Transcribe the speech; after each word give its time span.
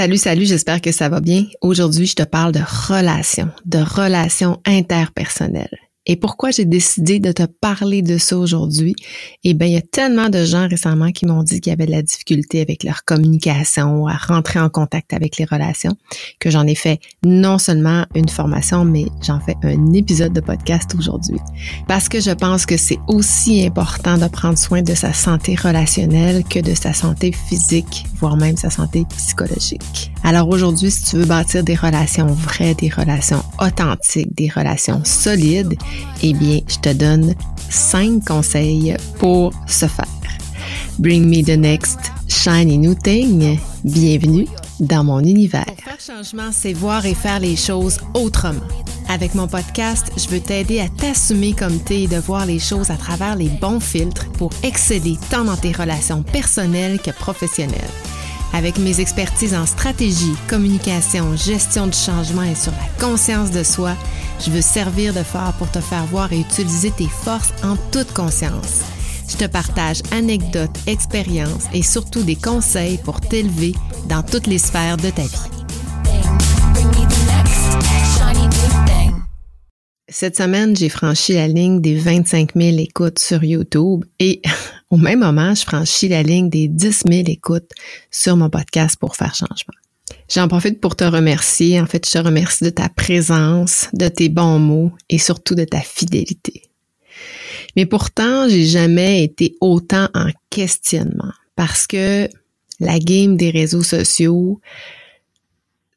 Salut, 0.00 0.16
salut, 0.16 0.46
j'espère 0.46 0.80
que 0.80 0.92
ça 0.92 1.10
va 1.10 1.20
bien. 1.20 1.44
Aujourd'hui, 1.60 2.06
je 2.06 2.14
te 2.14 2.22
parle 2.22 2.52
de 2.52 2.60
relations, 2.88 3.50
de 3.66 3.80
relations 3.80 4.58
interpersonnelles. 4.64 5.89
Et 6.06 6.16
pourquoi 6.16 6.50
j'ai 6.50 6.64
décidé 6.64 7.20
de 7.20 7.30
te 7.30 7.42
parler 7.42 8.00
de 8.00 8.16
ça 8.16 8.38
aujourd'hui? 8.38 8.96
Eh 9.44 9.52
bien, 9.52 9.66
il 9.66 9.74
y 9.74 9.76
a 9.76 9.82
tellement 9.82 10.30
de 10.30 10.44
gens 10.46 10.66
récemment 10.66 11.12
qui 11.12 11.26
m'ont 11.26 11.42
dit 11.42 11.60
qu'il 11.60 11.70
y 11.70 11.74
avait 11.74 11.84
de 11.84 11.90
la 11.90 12.00
difficulté 12.00 12.62
avec 12.62 12.84
leur 12.84 13.04
communication, 13.04 14.06
à 14.06 14.16
rentrer 14.16 14.60
en 14.60 14.70
contact 14.70 15.12
avec 15.12 15.36
les 15.36 15.44
relations, 15.44 15.94
que 16.38 16.48
j'en 16.48 16.66
ai 16.66 16.74
fait 16.74 17.00
non 17.22 17.58
seulement 17.58 18.06
une 18.14 18.30
formation, 18.30 18.86
mais 18.86 19.06
j'en 19.22 19.40
fais 19.40 19.56
un 19.62 19.92
épisode 19.92 20.32
de 20.32 20.40
podcast 20.40 20.94
aujourd'hui. 20.98 21.38
Parce 21.86 22.08
que 22.08 22.18
je 22.18 22.30
pense 22.30 22.64
que 22.64 22.78
c'est 22.78 22.98
aussi 23.06 23.62
important 23.62 24.16
de 24.16 24.26
prendre 24.26 24.56
soin 24.56 24.80
de 24.80 24.94
sa 24.94 25.12
santé 25.12 25.54
relationnelle 25.54 26.44
que 26.44 26.60
de 26.60 26.74
sa 26.74 26.94
santé 26.94 27.30
physique, 27.32 28.06
voire 28.18 28.38
même 28.38 28.56
sa 28.56 28.70
santé 28.70 29.04
psychologique. 29.16 30.12
Alors 30.24 30.48
aujourd'hui, 30.48 30.90
si 30.90 31.04
tu 31.04 31.16
veux 31.16 31.26
bâtir 31.26 31.62
des 31.62 31.74
relations 31.74 32.26
vraies, 32.26 32.74
des 32.74 32.88
relations 32.88 33.42
authentiques, 33.58 34.34
des 34.34 34.48
relations 34.48 35.02
solides, 35.04 35.76
eh 36.22 36.32
bien, 36.32 36.60
je 36.66 36.76
te 36.76 36.92
donne 36.92 37.34
cinq 37.68 38.24
conseils 38.26 38.96
pour 39.18 39.52
ce 39.66 39.86
faire. 39.86 40.06
Bring 40.98 41.28
me 41.28 41.42
the 41.42 41.56
next 41.56 41.98
shiny 42.28 42.78
new 42.78 42.94
thing. 42.94 43.58
Bienvenue 43.84 44.46
dans 44.80 45.04
mon 45.04 45.20
univers. 45.20 45.64
faire 45.82 46.00
changement, 46.00 46.50
c'est 46.52 46.72
voir 46.72 47.06
et 47.06 47.14
faire 47.14 47.40
les 47.40 47.56
choses 47.56 48.00
autrement. 48.14 48.60
Avec 49.08 49.34
mon 49.34 49.48
podcast, 49.48 50.12
je 50.16 50.28
veux 50.28 50.40
t'aider 50.40 50.80
à 50.80 50.88
t'assumer 50.88 51.52
comme 51.52 51.78
t'es 51.80 52.02
et 52.02 52.06
de 52.06 52.16
voir 52.16 52.46
les 52.46 52.58
choses 52.58 52.90
à 52.90 52.96
travers 52.96 53.36
les 53.36 53.48
bons 53.48 53.80
filtres 53.80 54.30
pour 54.32 54.50
exceller 54.62 55.18
tant 55.30 55.44
dans 55.44 55.56
tes 55.56 55.72
relations 55.72 56.22
personnelles 56.22 57.00
que 57.00 57.10
professionnelles. 57.10 57.80
Avec 58.52 58.78
mes 58.78 59.00
expertises 59.00 59.54
en 59.54 59.66
stratégie, 59.66 60.34
communication, 60.48 61.36
gestion 61.36 61.86
du 61.86 61.96
changement 61.96 62.42
et 62.42 62.54
sur 62.54 62.72
la 62.72 63.06
conscience 63.06 63.50
de 63.50 63.62
soi, 63.62 63.94
je 64.44 64.50
veux 64.50 64.60
servir 64.60 65.14
de 65.14 65.22
phare 65.22 65.52
pour 65.54 65.70
te 65.70 65.80
faire 65.80 66.04
voir 66.06 66.32
et 66.32 66.40
utiliser 66.40 66.90
tes 66.90 67.08
forces 67.08 67.52
en 67.62 67.76
toute 67.92 68.12
conscience. 68.12 68.80
Je 69.28 69.36
te 69.36 69.46
partage 69.46 70.02
anecdotes, 70.10 70.76
expériences 70.88 71.66
et 71.72 71.82
surtout 71.82 72.24
des 72.24 72.34
conseils 72.34 72.98
pour 72.98 73.20
t'élever 73.20 73.74
dans 74.08 74.22
toutes 74.22 74.48
les 74.48 74.58
sphères 74.58 74.96
de 74.96 75.10
ta 75.10 75.22
vie. 75.22 75.60
Cette 80.12 80.36
semaine, 80.36 80.74
j'ai 80.74 80.88
franchi 80.88 81.34
la 81.34 81.46
ligne 81.46 81.80
des 81.80 81.94
25 81.94 82.56
000 82.56 82.78
écoutes 82.78 83.20
sur 83.20 83.44
YouTube 83.44 84.04
et 84.18 84.42
au 84.90 84.96
même 84.96 85.20
moment, 85.20 85.54
je 85.54 85.62
franchis 85.62 86.08
la 86.08 86.22
ligne 86.22 86.50
des 86.50 86.68
10 86.68 87.04
000 87.08 87.22
écoutes 87.26 87.70
sur 88.10 88.36
mon 88.36 88.50
podcast 88.50 88.96
pour 88.98 89.16
faire 89.16 89.34
changement. 89.34 89.74
J'en 90.28 90.48
profite 90.48 90.80
pour 90.80 90.96
te 90.96 91.04
remercier. 91.04 91.80
En 91.80 91.86
fait, 91.86 92.04
je 92.06 92.12
te 92.12 92.18
remercie 92.18 92.64
de 92.64 92.70
ta 92.70 92.88
présence, 92.88 93.88
de 93.92 94.08
tes 94.08 94.28
bons 94.28 94.58
mots 94.58 94.92
et 95.08 95.18
surtout 95.18 95.54
de 95.54 95.64
ta 95.64 95.80
fidélité. 95.80 96.62
Mais 97.76 97.86
pourtant, 97.86 98.48
j'ai 98.48 98.66
jamais 98.66 99.22
été 99.22 99.56
autant 99.60 100.08
en 100.14 100.26
questionnement 100.50 101.32
parce 101.54 101.86
que 101.86 102.28
la 102.80 102.98
game 102.98 103.36
des 103.36 103.50
réseaux 103.50 103.82
sociaux, 103.82 104.60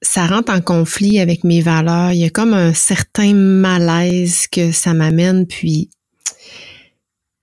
ça 0.02 0.28
rentre 0.28 0.52
en 0.52 0.62
conflit 0.62 1.20
avec 1.20 1.44
mes 1.44 1.62
valeurs. 1.62 2.12
Il 2.12 2.20
y 2.20 2.26
a 2.26 2.30
comme 2.30 2.54
un 2.54 2.74
certain 2.74 3.34
malaise 3.34 4.48
que 4.48 4.72
ça 4.72 4.94
m'amène, 4.94 5.48
puis 5.48 5.90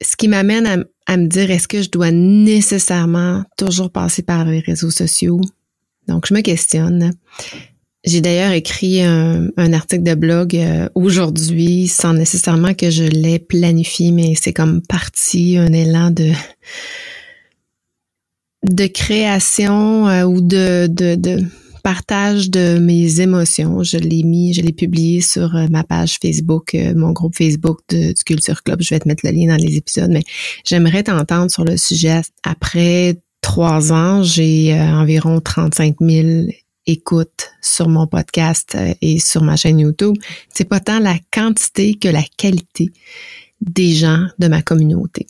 ce 0.03 0.17
qui 0.17 0.29
m'amène 0.29 0.67
à, 0.67 0.77
à, 1.11 1.17
me 1.17 1.27
dire 1.27 1.51
est-ce 1.51 1.69
que 1.69 1.83
je 1.83 1.91
dois 1.91 2.11
nécessairement 2.11 3.45
toujours 3.57 3.91
passer 3.91 4.23
par 4.23 4.45
les 4.45 4.61
réseaux 4.61 4.91
sociaux? 4.91 5.41
Donc, 6.09 6.27
je 6.27 6.35
me 6.35 6.41
questionne. 6.41 7.13
J'ai 8.05 8.21
d'ailleurs 8.21 8.53
écrit 8.53 9.03
un, 9.03 9.73
article 9.73 10.03
de 10.03 10.15
blog 10.15 10.57
euh, 10.57 10.89
aujourd'hui 10.95 11.87
sans 11.87 12.15
nécessairement 12.15 12.73
que 12.73 12.89
je 12.89 13.05
l'ai 13.05 13.39
planifié, 13.39 14.11
mais 14.11 14.35
c'est 14.41 14.55
comme 14.55 14.81
parti, 14.83 15.59
un 15.59 15.73
élan 15.73 16.11
de 16.11 16.33
de 18.63 18.87
création 18.87 20.09
euh, 20.09 20.25
ou 20.25 20.41
de, 20.41 20.87
de, 20.87 21.15
de 21.15 21.43
partage 21.81 22.51
de 22.51 22.79
mes 22.79 23.21
émotions. 23.21 23.83
Je 23.83 23.97
l'ai 23.97 24.23
mis, 24.23 24.55
je 24.55 24.63
l'ai 24.63 24.73
publié 24.73 25.21
sur 25.21 25.57
euh, 25.57 25.67
ma 25.71 25.85
page 25.85 26.19
Facebook, 26.23 26.77
mon 26.95 27.13
groupe 27.13 27.37
Facebook 27.37 27.81
du 27.89 28.15
Culture 28.25 28.63
Club. 28.63 28.83
Je 28.83 28.91
vais 28.91 29.01
te 29.01 29.09
mettre 29.09 29.27
le 29.27 29.33
lien 29.33 29.49
dans 29.49 29.63
les 29.63 29.77
épisodes, 29.77 30.11
mais 30.11 30.23
j'aimerais 30.65 31.03
t'entendre 31.03 31.51
sur 31.51 31.65
le 31.65 31.77
sujet 31.77 32.21
après 32.43 33.17
trois 33.41 33.93
ans, 33.93 34.23
j'ai 34.23 34.75
euh, 34.75 34.95
environ 34.95 35.41
35 35.41 35.97
000 36.01 36.49
écoutes 36.87 37.51
sur 37.61 37.89
mon 37.89 38.07
podcast 38.07 38.75
euh, 38.75 38.95
et 39.01 39.19
sur 39.19 39.43
ma 39.43 39.57
chaîne 39.57 39.81
YouTube. 39.81 40.17
C'est 40.53 40.69
pas 40.69 40.81
tant 40.81 40.99
la 40.99 41.17
quantité 41.33 41.95
que 41.95 42.09
la 42.09 42.23
qualité 42.37 42.91
des 43.61 43.93
gens 43.93 44.27
de 44.39 44.49
ma 44.49 44.63
communauté. 44.63 45.27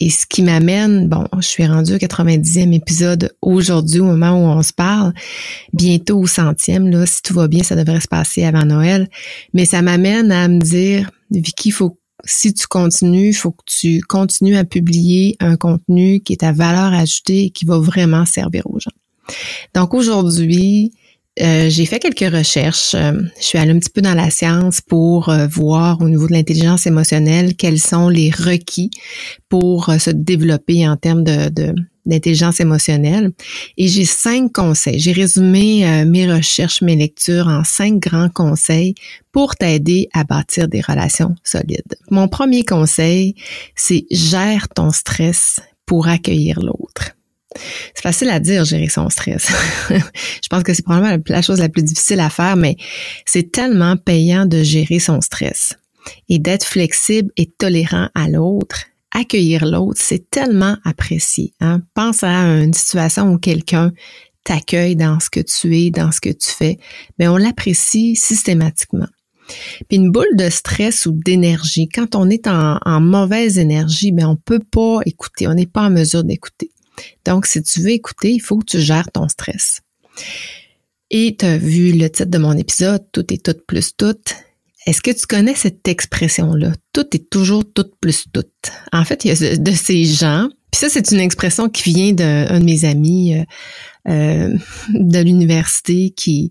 Et 0.00 0.10
ce 0.10 0.26
qui 0.26 0.42
m'amène, 0.42 1.08
bon, 1.08 1.26
je 1.36 1.46
suis 1.46 1.66
rendue 1.66 1.94
au 1.94 1.98
90e 1.98 2.72
épisode 2.72 3.34
aujourd'hui 3.42 4.00
au 4.00 4.06
moment 4.06 4.32
où 4.32 4.46
on 4.46 4.62
se 4.62 4.72
parle, 4.72 5.12
bientôt 5.72 6.18
au 6.18 6.26
centième, 6.26 6.88
là, 6.88 7.06
si 7.06 7.22
tout 7.22 7.34
va 7.34 7.46
bien, 7.46 7.62
ça 7.62 7.76
devrait 7.76 8.00
se 8.00 8.08
passer 8.08 8.44
avant 8.44 8.64
Noël. 8.64 9.08
Mais 9.52 9.64
ça 9.64 9.82
m'amène 9.82 10.32
à 10.32 10.48
me 10.48 10.58
dire, 10.58 11.10
Vicky, 11.30 11.70
faut 11.70 11.98
si 12.26 12.54
tu 12.54 12.66
continues, 12.66 13.28
il 13.28 13.34
faut 13.34 13.52
que 13.52 13.64
tu 13.66 14.00
continues 14.00 14.56
à 14.56 14.64
publier 14.64 15.36
un 15.40 15.56
contenu 15.56 16.20
qui 16.20 16.32
est 16.32 16.42
à 16.42 16.52
valeur 16.52 16.92
ajoutée 16.92 17.44
et 17.44 17.50
qui 17.50 17.64
va 17.64 17.78
vraiment 17.78 18.24
servir 18.24 18.62
aux 18.66 18.80
gens. 18.80 18.90
Donc 19.74 19.94
aujourd'hui, 19.94 20.92
euh, 21.40 21.68
j'ai 21.68 21.84
fait 21.86 21.98
quelques 21.98 22.32
recherches. 22.32 22.94
Euh, 22.94 23.12
je 23.38 23.44
suis 23.44 23.58
allée 23.58 23.72
un 23.72 23.78
petit 23.78 23.90
peu 23.90 24.02
dans 24.02 24.14
la 24.14 24.30
science 24.30 24.80
pour 24.80 25.28
euh, 25.28 25.48
voir 25.48 26.00
au 26.00 26.08
niveau 26.08 26.28
de 26.28 26.32
l'intelligence 26.32 26.86
émotionnelle 26.86 27.56
quels 27.56 27.80
sont 27.80 28.08
les 28.08 28.30
requis 28.30 28.90
pour 29.48 29.90
se 29.98 30.10
développer 30.10 30.86
en 30.88 30.96
termes 30.96 31.24
d'intelligence 31.24 32.60
émotionnelle. 32.60 33.32
Et 33.76 33.88
j'ai 33.88 34.04
cinq 34.04 34.52
conseils. 34.52 35.00
J'ai 35.00 35.12
résumé 35.12 36.04
mes 36.04 36.32
recherches, 36.32 36.82
mes 36.82 36.96
lectures 36.96 37.48
en 37.48 37.64
cinq 37.64 37.98
grands 37.98 38.28
conseils 38.28 38.94
pour 39.32 39.56
t'aider 39.56 40.08
à 40.12 40.24
bâtir 40.24 40.68
des 40.68 40.80
relations 40.80 41.34
solides. 41.42 41.96
Mon 42.10 42.28
premier 42.28 42.64
conseil, 42.64 43.34
c'est 43.76 44.06
gère 44.10 44.68
ton 44.68 44.90
stress 44.90 45.60
pour 45.86 46.08
accueillir 46.08 46.60
l'autre. 46.60 47.12
C'est 47.94 48.02
facile 48.02 48.30
à 48.30 48.40
dire, 48.40 48.64
gérer 48.64 48.88
son 48.88 49.08
stress. 49.10 49.48
je 49.90 50.48
pense 50.48 50.62
que 50.62 50.74
c'est 50.74 50.84
probablement 50.84 51.22
la 51.28 51.42
chose 51.42 51.60
la 51.60 51.68
plus 51.68 51.82
difficile 51.82 52.20
à 52.20 52.30
faire, 52.30 52.56
mais 52.56 52.76
c'est 53.26 53.52
tellement 53.52 53.96
payant 53.96 54.46
de 54.46 54.62
gérer 54.62 54.98
son 54.98 55.20
stress 55.20 55.74
et 56.28 56.38
d'être 56.38 56.64
flexible 56.64 57.30
et 57.36 57.46
tolérant 57.46 58.08
à 58.14 58.28
l'autre. 58.28 58.84
Accueillir 59.12 59.64
l'autre, 59.64 60.00
c'est 60.02 60.28
tellement 60.30 60.76
apprécié. 60.84 61.54
Hein? 61.60 61.82
Pense 61.94 62.24
à 62.24 62.32
une 62.32 62.74
situation 62.74 63.32
où 63.32 63.38
quelqu'un 63.38 63.92
t'accueille 64.42 64.96
dans 64.96 65.20
ce 65.20 65.30
que 65.30 65.40
tu 65.40 65.78
es, 65.78 65.90
dans 65.90 66.12
ce 66.12 66.20
que 66.20 66.30
tu 66.30 66.50
fais, 66.50 66.78
mais 67.18 67.28
on 67.28 67.36
l'apprécie 67.36 68.16
systématiquement. 68.16 69.06
Puis 69.88 69.98
une 69.98 70.10
boule 70.10 70.36
de 70.36 70.48
stress 70.48 71.06
ou 71.06 71.12
d'énergie, 71.12 71.88
quand 71.88 72.14
on 72.14 72.30
est 72.30 72.46
en, 72.46 73.00
mauvaise 73.00 73.58
énergie, 73.58 74.12
mais 74.12 74.24
on 74.24 74.36
peut 74.36 74.62
pas 74.70 75.00
écouter, 75.06 75.46
on 75.48 75.54
n'est 75.54 75.66
pas 75.66 75.82
en 75.82 75.90
mesure 75.90 76.24
d'écouter. 76.24 76.70
Donc, 77.24 77.46
si 77.46 77.62
tu 77.62 77.80
veux 77.80 77.90
écouter, 77.90 78.32
il 78.32 78.40
faut 78.40 78.58
que 78.58 78.64
tu 78.64 78.80
gères 78.80 79.10
ton 79.12 79.28
stress. 79.28 79.80
Et 81.10 81.36
tu 81.38 81.44
as 81.44 81.58
vu 81.58 81.92
le 81.92 82.08
titre 82.08 82.30
de 82.30 82.38
mon 82.38 82.52
épisode, 82.52 83.04
Tout 83.12 83.32
est 83.32 83.44
tout 83.44 83.56
plus 83.66 83.96
tout. 83.96 84.16
Est-ce 84.86 85.00
que 85.00 85.10
tu 85.10 85.26
connais 85.26 85.54
cette 85.54 85.88
expression-là? 85.88 86.72
Tout 86.92 87.06
est 87.16 87.30
toujours 87.30 87.64
tout 87.72 87.86
plus 88.00 88.24
tout. 88.32 88.44
En 88.92 89.04
fait, 89.04 89.24
il 89.24 89.28
y 89.32 89.44
a 89.44 89.56
de 89.56 89.70
ces 89.70 90.04
gens, 90.04 90.48
puis 90.74 90.80
ça, 90.80 90.88
c'est 90.88 91.12
une 91.12 91.20
expression 91.20 91.68
qui 91.68 91.92
vient 91.92 92.12
d'un 92.12 92.58
de 92.58 92.64
mes 92.64 92.84
amis 92.84 93.34
euh, 93.34 93.44
euh, 94.08 94.58
de 94.92 95.18
l'université 95.20 96.10
qui, 96.10 96.50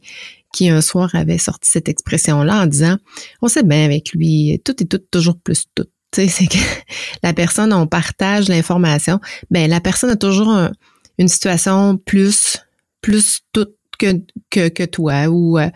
qui 0.54 0.70
un 0.70 0.80
soir 0.80 1.14
avait 1.14 1.38
sorti 1.38 1.70
cette 1.70 1.90
expression-là 1.90 2.64
en 2.64 2.66
disant, 2.66 2.98
on 3.42 3.50
sait 3.50 3.64
bien 3.64 3.84
avec 3.84 4.14
lui, 4.14 4.62
tout 4.64 4.82
est 4.82 4.86
tout 4.86 5.02
toujours 5.12 5.38
plus 5.38 5.66
tout 5.76 5.88
c'est 6.14 6.48
que 6.48 6.58
la 7.24 7.34
personne, 7.34 7.74
on 7.74 7.88
partage 7.88 8.48
l'information, 8.50 9.20
ben 9.52 9.70
la 9.70 9.80
personne 9.80 10.12
a 10.12 10.16
toujours 10.16 10.70
une 11.18 11.28
situation 11.28 11.98
plus, 11.98 12.58
plus 13.02 13.42
toute 13.52 13.76
que, 14.00 14.22
que, 14.50 14.70
que 14.70 14.84
toi 14.84 15.28
ou 15.28 15.58
euh, 15.58 15.70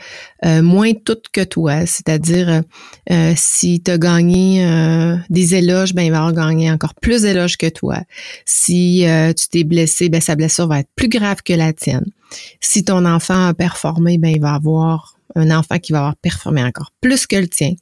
euh, 0.46 0.62
moins 0.62 0.94
toute 0.94 1.30
que 1.32 1.44
toi. 1.44 1.86
C'est-à-dire, 1.86 2.64
euh, 3.12 3.34
si 3.36 3.82
tu 3.82 3.92
as 3.92 3.98
gagné 3.98 4.66
des 5.30 5.56
éloges, 5.56 5.94
ben 5.94 6.04
il 6.04 6.12
va 6.12 6.26
avoir 6.26 6.34
gagné 6.34 6.72
encore 6.72 6.96
plus 6.96 7.22
d'éloges 7.22 7.58
que 7.58 7.70
toi. 7.70 8.00
Si 8.46 9.06
tu 9.38 9.50
t'es 9.50 9.64
blessé, 9.64 10.10
ben 10.10 10.22
sa 10.22 10.36
blessure 10.36 10.68
va 10.68 10.80
être 10.80 10.90
plus 10.96 11.10
grave 11.10 11.42
que 11.44 11.54
la 11.54 11.74
tienne. 11.74 12.06
Si 12.60 12.84
ton 12.84 13.06
enfant 13.06 13.48
a 13.48 13.54
performé, 13.54 14.18
ben 14.18 14.30
il 14.30 14.42
va 14.42 14.54
avoir 14.54 15.17
un 15.36 15.52
enfant 15.52 15.78
qui 15.80 15.92
va 15.92 16.00
avoir 16.00 16.16
performé 16.16 16.64
encore 16.64 16.92
plus 17.02 17.28
que 17.28 17.36
le 17.36 17.48
tien. 17.48 17.74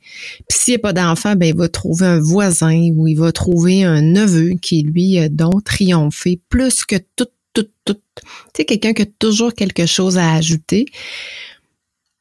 Puis 0.50 0.58
s'il 0.58 0.72
n'y 0.74 0.76
a 0.78 0.80
pas 0.80 0.94
d'enfant, 0.94 1.36
ben 1.36 1.48
il 1.48 1.56
va 1.56 1.68
trouver 1.70 2.06
un 2.06 2.20
voisin 2.20 2.90
ou 2.96 3.08
il 3.08 3.16
va 3.16 3.32
trouver 3.32 3.84
un 3.84 4.02
neveu 4.02 4.52
qui 4.62 4.84
lui 4.84 5.18
a 5.20 5.30
donc 5.30 5.64
triomphé 5.64 6.40
plus 6.50 6.84
que 6.84 6.96
tout 7.16 7.28
tout, 7.54 7.68
tout. 7.86 7.98
Tu 8.16 8.24
sais, 8.58 8.66
quelqu'un 8.66 8.94
qui 8.94 9.04
a 9.04 9.06
toujours 9.18 9.54
quelque 9.54 9.86
chose 9.86 10.18
à 10.18 10.34
ajouter, 10.34 10.86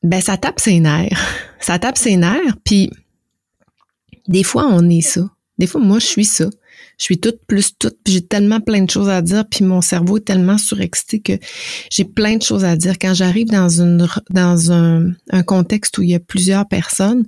ben 0.03 0.21
ça 0.21 0.37
tape 0.37 0.61
ses 0.61 0.81
nerfs. 0.81 1.21
Ça 1.61 1.79
tape 1.79 1.97
ses 1.97 2.19
nerfs, 2.19 2.59
puis 2.63 2.91
des 4.29 4.43
fois, 4.43 4.67
on 4.71 4.91
est 4.91 5.01
ça. 5.01 5.23
Des 5.57 5.67
fois, 5.67 5.81
moi, 5.81 5.99
je 5.99 6.05
suis 6.05 6.27
ça. 6.27 6.51
Je 6.99 7.05
suis 7.05 7.19
toute 7.19 7.41
plus 7.47 7.77
toute, 7.79 7.97
puis 8.05 8.15
j'ai 8.15 8.23
tellement 8.23 8.61
plein 8.61 8.83
de 8.83 8.91
choses 8.91 9.09
à 9.09 9.21
dire, 9.21 9.45
puis 9.49 9.65
mon 9.65 9.81
cerveau 9.81 10.19
est 10.19 10.25
tellement 10.25 10.59
surexcité 10.59 11.21
que 11.21 11.33
j'ai 11.91 12.05
plein 12.05 12.37
de 12.37 12.43
choses 12.43 12.65
à 12.65 12.77
dire. 12.77 12.99
Quand 13.01 13.15
j'arrive 13.15 13.49
dans 13.49 13.69
une 13.69 14.07
dans 14.31 14.73
un, 14.73 15.13
contexte 15.47 15.99
où 15.99 16.03
il 16.03 16.11
y 16.11 16.15
a 16.15 16.21
plusieurs 16.21 16.67
personnes, 16.67 17.25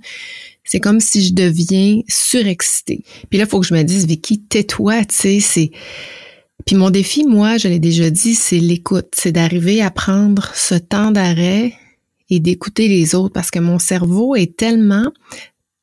c'est 0.63 0.79
comme 0.79 0.99
si 0.99 1.25
je 1.25 1.33
deviens 1.33 2.01
surexcitée. 2.07 3.03
Puis 3.29 3.39
là, 3.39 3.45
il 3.45 3.49
faut 3.49 3.59
que 3.59 3.67
je 3.67 3.73
me 3.73 3.83
dise, 3.83 4.05
Vicky, 4.05 4.39
tais-toi, 4.39 5.05
tu 5.05 5.15
sais, 5.15 5.39
c'est... 5.39 5.71
Puis 6.65 6.75
mon 6.75 6.89
défi, 6.89 7.25
moi, 7.25 7.57
je 7.57 7.67
l'ai 7.67 7.79
déjà 7.79 8.09
dit, 8.09 8.35
c'est 8.35 8.59
l'écoute. 8.59 9.07
C'est 9.15 9.31
d'arriver 9.31 9.81
à 9.81 9.91
prendre 9.91 10.51
ce 10.53 10.75
temps 10.75 11.11
d'arrêt 11.11 11.73
et 12.29 12.39
d'écouter 12.39 12.87
les 12.87 13.15
autres 13.15 13.33
parce 13.33 13.51
que 13.51 13.59
mon 13.59 13.79
cerveau 13.79 14.35
est 14.35 14.57
tellement, 14.57 15.11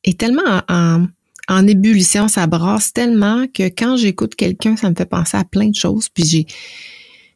est 0.03 0.19
tellement 0.19 0.61
en, 0.69 1.03
en 1.03 1.07
ébullition, 1.67 2.27
ça 2.27 2.47
brasse 2.47 2.93
tellement 2.93 3.45
que 3.53 3.63
quand 3.63 3.97
j'écoute 3.97 4.35
quelqu'un, 4.35 4.75
ça 4.77 4.89
me 4.89 4.95
fait 4.95 5.05
penser 5.05 5.37
à 5.37 5.43
plein 5.43 5.69
de 5.69 5.75
choses. 5.75 6.09
Puis 6.09 6.25
j'ai, 6.25 6.47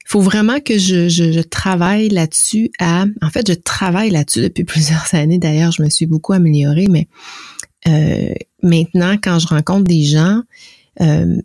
faut 0.06 0.22
vraiment 0.22 0.60
que 0.60 0.78
je, 0.80 1.42
travaille 1.42 2.10
là-dessus. 2.10 2.72
À, 2.80 3.06
en 3.22 3.30
fait, 3.30 3.48
je 3.48 3.54
travaille 3.54 4.10
là-dessus 4.10 4.42
depuis 4.42 4.64
plusieurs 4.66 5.14
années. 5.14 5.38
D'ailleurs, 5.38 5.72
je 5.72 5.84
me 5.84 5.90
suis 5.90 6.08
beaucoup 6.08 6.34
améliorée, 6.34 6.88
mais 6.90 7.08
euh, 7.88 8.34
maintenant, 8.64 9.16
quand 9.22 9.38
je 9.38 9.48
rencontre 9.48 9.84
des 9.84 10.04
gens, 10.04 10.42
euh, 11.02 11.38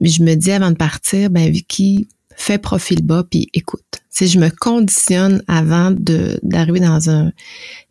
je 0.00 0.22
me 0.22 0.34
dis 0.34 0.52
avant 0.52 0.70
de 0.70 0.76
partir, 0.76 1.30
ben 1.30 1.50
Vicky, 1.50 2.08
fais 2.36 2.58
profil 2.58 3.02
bas 3.02 3.24
puis 3.28 3.48
écoute. 3.54 3.84
Si 4.10 4.26
je 4.26 4.38
me 4.38 4.50
conditionne 4.50 5.42
avant 5.46 5.90
de 5.90 6.38
d'arriver 6.42 6.80
dans 6.80 7.10
un 7.10 7.32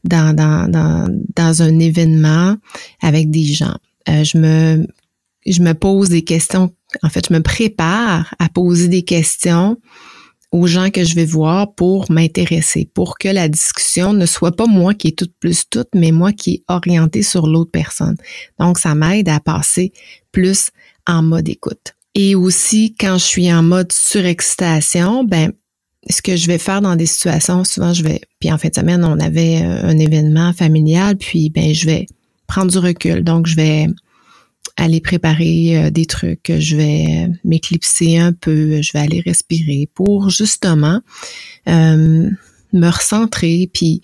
dans, 0.04 0.36
dans, 0.36 0.70
dans 1.36 1.62
un 1.62 1.80
événement 1.80 2.58
avec 3.02 3.32
des 3.32 3.46
gens, 3.46 3.78
euh, 4.10 4.24
je 4.24 4.38
me 4.38 4.88
je 5.46 5.62
me 5.62 5.74
pose 5.74 6.10
des 6.10 6.24
questions. 6.24 6.74
En 7.04 7.10
fait, 7.10 7.28
je 7.30 7.34
me 7.34 7.42
prépare 7.42 8.34
à 8.40 8.50
poser 8.50 8.88
des 8.88 9.04
questions 9.04 9.78
aux 10.52 10.66
gens 10.66 10.90
que 10.90 11.04
je 11.04 11.16
vais 11.16 11.26
voir 11.26 11.74
pour 11.76 12.12
m'intéresser, 12.12 12.90
pour 12.94 13.18
que 13.20 13.28
la 13.28 13.48
discussion 13.48 14.14
ne 14.14 14.26
soit 14.26 14.56
pas 14.56 14.66
moi 14.66 14.94
qui 14.96 15.10
est 15.10 15.18
toute 15.18 15.34
plus 15.40 15.64
toute, 15.70 15.90
mais 15.94 16.12
moi 16.12 16.34
qui 16.34 16.56
est 16.56 16.64
orientée 16.68 17.22
sur 17.22 17.46
l'autre 17.46 17.72
personne. 17.72 18.16
Donc, 18.60 18.80
ça 18.80 18.96
m'aide 18.96 19.30
à 19.30 19.40
passer 19.40 19.94
plus 20.32 20.70
en 21.06 21.22
mode 21.22 21.48
écoute. 21.48 21.94
Et 22.16 22.34
aussi, 22.34 22.96
quand 23.00 23.20
je 23.20 23.26
suis 23.26 23.54
en 23.54 23.62
mode 23.62 23.92
surexcitation, 23.92 25.24
ben, 25.24 25.52
ce 26.10 26.22
que 26.24 26.36
je 26.36 26.48
vais 26.48 26.58
faire 26.58 26.82
dans 26.82 26.96
des 26.96 27.06
situations, 27.06 27.64
souvent 27.64 27.94
je 27.94 28.04
vais, 28.04 28.22
puis 28.40 28.52
en 28.52 28.58
fin 28.58 28.70
de 28.70 28.76
semaine, 28.76 29.04
on 29.04 29.20
avait 29.20 29.58
un 29.58 29.98
événement 30.00 30.52
familial, 30.54 31.16
puis 31.18 31.52
ben, 31.52 31.74
je 31.74 31.86
vais 31.86 32.08
prendre 32.50 32.72
du 32.72 32.80
recul. 32.80 33.24
Donc, 33.24 33.48
je 33.48 33.56
vais 33.56 33.88
aller 34.76 35.00
préparer 35.00 35.78
euh, 35.78 35.90
des 35.90 36.06
trucs, 36.06 36.52
je 36.58 36.76
vais 36.76 37.28
m'éclipser 37.44 38.18
un 38.18 38.34
peu, 38.34 38.82
je 38.82 38.92
vais 38.94 39.00
aller 39.00 39.22
respirer 39.22 39.90
pour 39.94 40.30
justement 40.30 41.02
euh, 41.68 42.30
me 42.74 42.90
recentrer 42.90 43.70
puis 43.74 44.02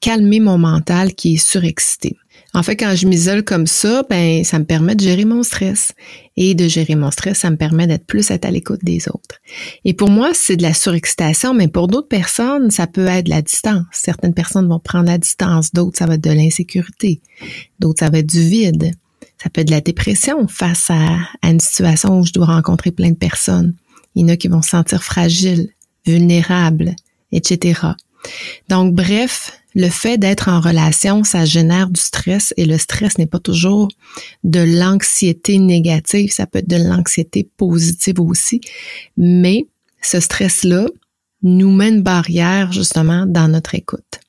calmer 0.00 0.40
mon 0.40 0.58
mental 0.58 1.14
qui 1.14 1.34
est 1.34 1.44
surexcité. 1.44 2.16
En 2.52 2.64
fait, 2.64 2.76
quand 2.76 2.94
je 2.96 3.06
m'isole 3.06 3.44
comme 3.44 3.66
ça, 3.66 4.02
ben 4.10 4.42
ça 4.42 4.58
me 4.58 4.64
permet 4.64 4.96
de 4.96 5.02
gérer 5.02 5.24
mon 5.24 5.42
stress. 5.42 5.92
Et 6.36 6.54
de 6.54 6.68
gérer 6.68 6.94
mon 6.94 7.10
stress, 7.10 7.38
ça 7.38 7.50
me 7.50 7.56
permet 7.56 7.86
d'être 7.86 8.06
plus 8.06 8.30
à 8.30 8.50
l'écoute 8.50 8.80
des 8.82 9.08
autres. 9.08 9.36
Et 9.84 9.92
pour 9.92 10.08
moi, 10.08 10.30
c'est 10.32 10.56
de 10.56 10.62
la 10.62 10.72
surexcitation, 10.72 11.52
mais 11.52 11.68
pour 11.68 11.86
d'autres 11.86 12.08
personnes, 12.08 12.70
ça 12.70 12.86
peut 12.86 13.06
être 13.06 13.28
la 13.28 13.42
distance. 13.42 13.84
Certaines 13.92 14.32
personnes 14.32 14.66
vont 14.66 14.78
prendre 14.78 15.08
la 15.08 15.18
distance, 15.18 15.72
d'autres, 15.72 15.98
ça 15.98 16.06
va 16.06 16.14
être 16.14 16.24
de 16.24 16.30
l'insécurité, 16.30 17.20
d'autres, 17.78 18.00
ça 18.00 18.10
va 18.10 18.18
être 18.18 18.26
du 18.26 18.40
vide. 18.40 18.92
Ça 19.42 19.48
peut 19.48 19.60
être 19.60 19.68
de 19.68 19.72
la 19.72 19.80
dépression 19.80 20.48
face 20.48 20.90
à, 20.90 21.18
une 21.42 21.60
situation 21.60 22.18
où 22.18 22.24
je 22.24 22.32
dois 22.32 22.46
rencontrer 22.46 22.90
plein 22.90 23.10
de 23.10 23.16
personnes. 23.16 23.74
Il 24.14 24.22
y 24.22 24.24
en 24.24 24.28
a 24.28 24.36
qui 24.36 24.48
vont 24.48 24.62
se 24.62 24.70
sentir 24.70 25.02
fragiles, 25.02 25.70
vulnérables, 26.06 26.94
etc. 27.32 27.80
Donc, 28.68 28.94
bref, 28.94 29.59
le 29.74 29.88
fait 29.88 30.18
d'être 30.18 30.48
en 30.48 30.60
relation, 30.60 31.24
ça 31.24 31.44
génère 31.44 31.90
du 31.90 32.00
stress 32.00 32.52
et 32.56 32.64
le 32.64 32.78
stress 32.78 33.18
n'est 33.18 33.26
pas 33.26 33.38
toujours 33.38 33.88
de 34.44 34.60
l'anxiété 34.60 35.58
négative, 35.58 36.32
ça 36.32 36.46
peut 36.46 36.58
être 36.58 36.68
de 36.68 36.76
l'anxiété 36.76 37.48
positive 37.56 38.20
aussi, 38.20 38.60
mais 39.16 39.66
ce 40.02 40.20
stress-là 40.20 40.86
nous 41.42 41.72
met 41.72 41.88
une 41.88 42.02
barrière 42.02 42.72
justement 42.72 43.26
dans 43.26 43.48
notre 43.48 43.74
écoute. 43.74 44.20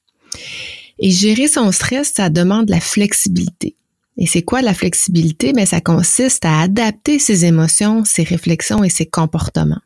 Et 0.99 1.09
gérer 1.09 1.47
son 1.47 1.71
stress, 1.71 2.13
ça 2.15 2.29
demande 2.29 2.69
la 2.69 2.79
flexibilité. 2.79 3.75
Et 4.17 4.27
c'est 4.27 4.43
quoi 4.43 4.61
la 4.61 4.73
flexibilité? 4.73 5.47
Mais 5.47 5.63
ben, 5.63 5.65
ça 5.65 5.81
consiste 5.81 6.45
à 6.45 6.61
adapter 6.61 7.17
ses 7.17 7.45
émotions, 7.45 8.05
ses 8.05 8.23
réflexions 8.23 8.83
et 8.83 8.89
ses 8.89 9.07
comportements. 9.07 9.81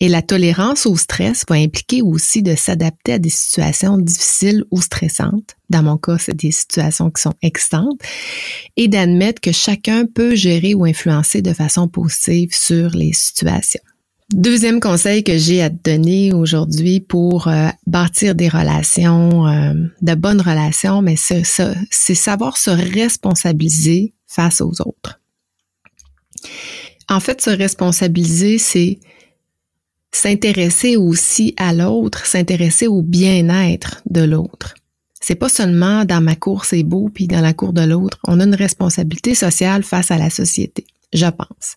Et 0.00 0.08
la 0.08 0.22
tolérance 0.22 0.86
au 0.86 0.96
stress 0.96 1.44
va 1.48 1.56
impliquer 1.56 2.02
aussi 2.02 2.42
de 2.42 2.54
s'adapter 2.54 3.14
à 3.14 3.18
des 3.18 3.30
situations 3.30 3.96
difficiles 3.98 4.64
ou 4.70 4.80
stressantes. 4.80 5.56
Dans 5.70 5.82
mon 5.82 5.96
cas, 5.96 6.18
c'est 6.18 6.36
des 6.36 6.50
situations 6.50 7.10
qui 7.10 7.22
sont 7.22 7.34
extantes. 7.42 8.00
Et 8.76 8.88
d'admettre 8.88 9.40
que 9.40 9.52
chacun 9.52 10.06
peut 10.06 10.34
gérer 10.34 10.74
ou 10.74 10.84
influencer 10.84 11.42
de 11.42 11.52
façon 11.52 11.88
positive 11.88 12.50
sur 12.52 12.90
les 12.90 13.12
situations. 13.12 13.80
Deuxième 14.32 14.80
conseil 14.80 15.22
que 15.22 15.36
j'ai 15.36 15.62
à 15.62 15.70
te 15.70 15.90
donner 15.90 16.32
aujourd'hui 16.32 17.00
pour 17.00 17.46
euh, 17.46 17.68
bâtir 17.86 18.34
des 18.34 18.48
relations, 18.48 19.46
euh, 19.46 19.74
de 20.00 20.14
bonnes 20.14 20.40
relations, 20.40 21.02
mais 21.02 21.16
c'est 21.16 21.44
savoir 22.14 22.56
se 22.56 22.70
responsabiliser 22.70 24.14
face 24.26 24.60
aux 24.60 24.72
autres. 24.80 25.20
En 27.08 27.20
fait, 27.20 27.42
se 27.42 27.50
responsabiliser, 27.50 28.58
c'est 28.58 28.98
s'intéresser 30.16 30.96
aussi 30.96 31.54
à 31.56 31.72
l'autre, 31.72 32.24
s'intéresser 32.26 32.86
au 32.86 33.02
bien-être 33.02 34.02
de 34.08 34.22
l'autre. 34.22 34.74
C'est 35.20 35.34
pas 35.34 35.48
seulement 35.48 36.04
dans 36.04 36.20
ma 36.20 36.36
cour 36.36 36.64
c'est 36.64 36.82
beau 36.82 37.10
puis 37.12 37.26
dans 37.26 37.40
la 37.40 37.54
cour 37.54 37.72
de 37.72 37.82
l'autre. 37.82 38.18
On 38.26 38.40
a 38.40 38.44
une 38.44 38.54
responsabilité 38.54 39.34
sociale 39.34 39.82
face 39.82 40.10
à 40.10 40.18
la 40.18 40.30
société, 40.30 40.86
je 41.12 41.26
pense. 41.26 41.76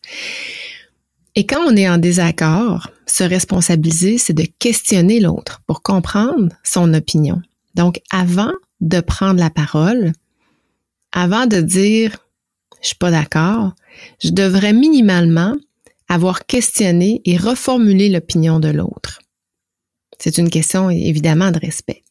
Et 1.35 1.45
quand 1.45 1.61
on 1.65 1.75
est 1.75 1.89
en 1.89 1.97
désaccord, 1.97 2.89
se 3.05 3.23
responsabiliser, 3.23 4.17
c'est 4.17 4.33
de 4.33 4.47
questionner 4.59 5.19
l'autre 5.19 5.61
pour 5.65 5.81
comprendre 5.81 6.49
son 6.63 6.93
opinion. 6.93 7.41
Donc, 7.75 8.01
avant 8.11 8.53
de 8.81 8.99
prendre 8.99 9.39
la 9.39 9.49
parole, 9.49 10.13
avant 11.11 11.45
de 11.45 11.61
dire 11.61 12.17
je 12.81 12.87
suis 12.87 12.97
pas 12.97 13.11
d'accord, 13.11 13.73
je 14.23 14.29
devrais 14.29 14.73
minimalement 14.73 15.55
avoir 16.09 16.45
questionné 16.45 17.21
et 17.25 17.37
reformulé 17.37 18.09
l'opinion 18.09 18.59
de 18.59 18.69
l'autre. 18.69 19.19
C'est 20.19 20.37
une 20.37 20.49
question 20.49 20.89
évidemment 20.89 21.51
de 21.51 21.59
respect. 21.59 22.03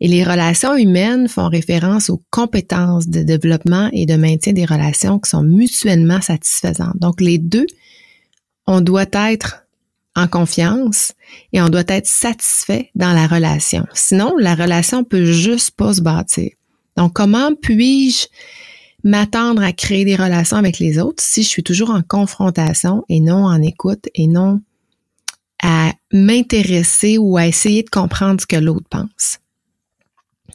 Et 0.00 0.08
les 0.08 0.24
relations 0.24 0.74
humaines 0.74 1.28
font 1.28 1.48
référence 1.48 2.08
aux 2.08 2.22
compétences 2.30 3.08
de 3.08 3.22
développement 3.22 3.90
et 3.92 4.06
de 4.06 4.16
maintien 4.16 4.54
des 4.54 4.64
relations 4.64 5.18
qui 5.18 5.28
sont 5.28 5.42
mutuellement 5.42 6.22
satisfaisantes. 6.22 6.98
Donc 6.98 7.20
les 7.20 7.38
deux 7.38 7.66
on 8.66 8.80
doit 8.80 9.06
être 9.12 9.64
en 10.16 10.28
confiance 10.28 11.12
et 11.52 11.60
on 11.60 11.68
doit 11.68 11.84
être 11.88 12.06
satisfait 12.06 12.90
dans 12.94 13.12
la 13.12 13.26
relation. 13.26 13.84
Sinon, 13.94 14.36
la 14.38 14.54
relation 14.54 15.04
peut 15.04 15.24
juste 15.24 15.72
pas 15.72 15.94
se 15.94 16.00
bâtir. 16.00 16.50
Donc, 16.96 17.12
comment 17.14 17.54
puis-je 17.54 18.26
m'attendre 19.04 19.62
à 19.62 19.72
créer 19.72 20.04
des 20.04 20.16
relations 20.16 20.56
avec 20.56 20.78
les 20.78 20.98
autres 20.98 21.22
si 21.22 21.42
je 21.42 21.48
suis 21.48 21.62
toujours 21.62 21.90
en 21.90 22.02
confrontation 22.02 23.04
et 23.08 23.20
non 23.20 23.44
en 23.44 23.60
écoute 23.62 24.08
et 24.14 24.26
non 24.26 24.60
à 25.62 25.92
m'intéresser 26.12 27.18
ou 27.18 27.36
à 27.36 27.46
essayer 27.46 27.82
de 27.82 27.90
comprendre 27.90 28.40
ce 28.40 28.46
que 28.46 28.56
l'autre 28.56 28.88
pense. 28.90 29.38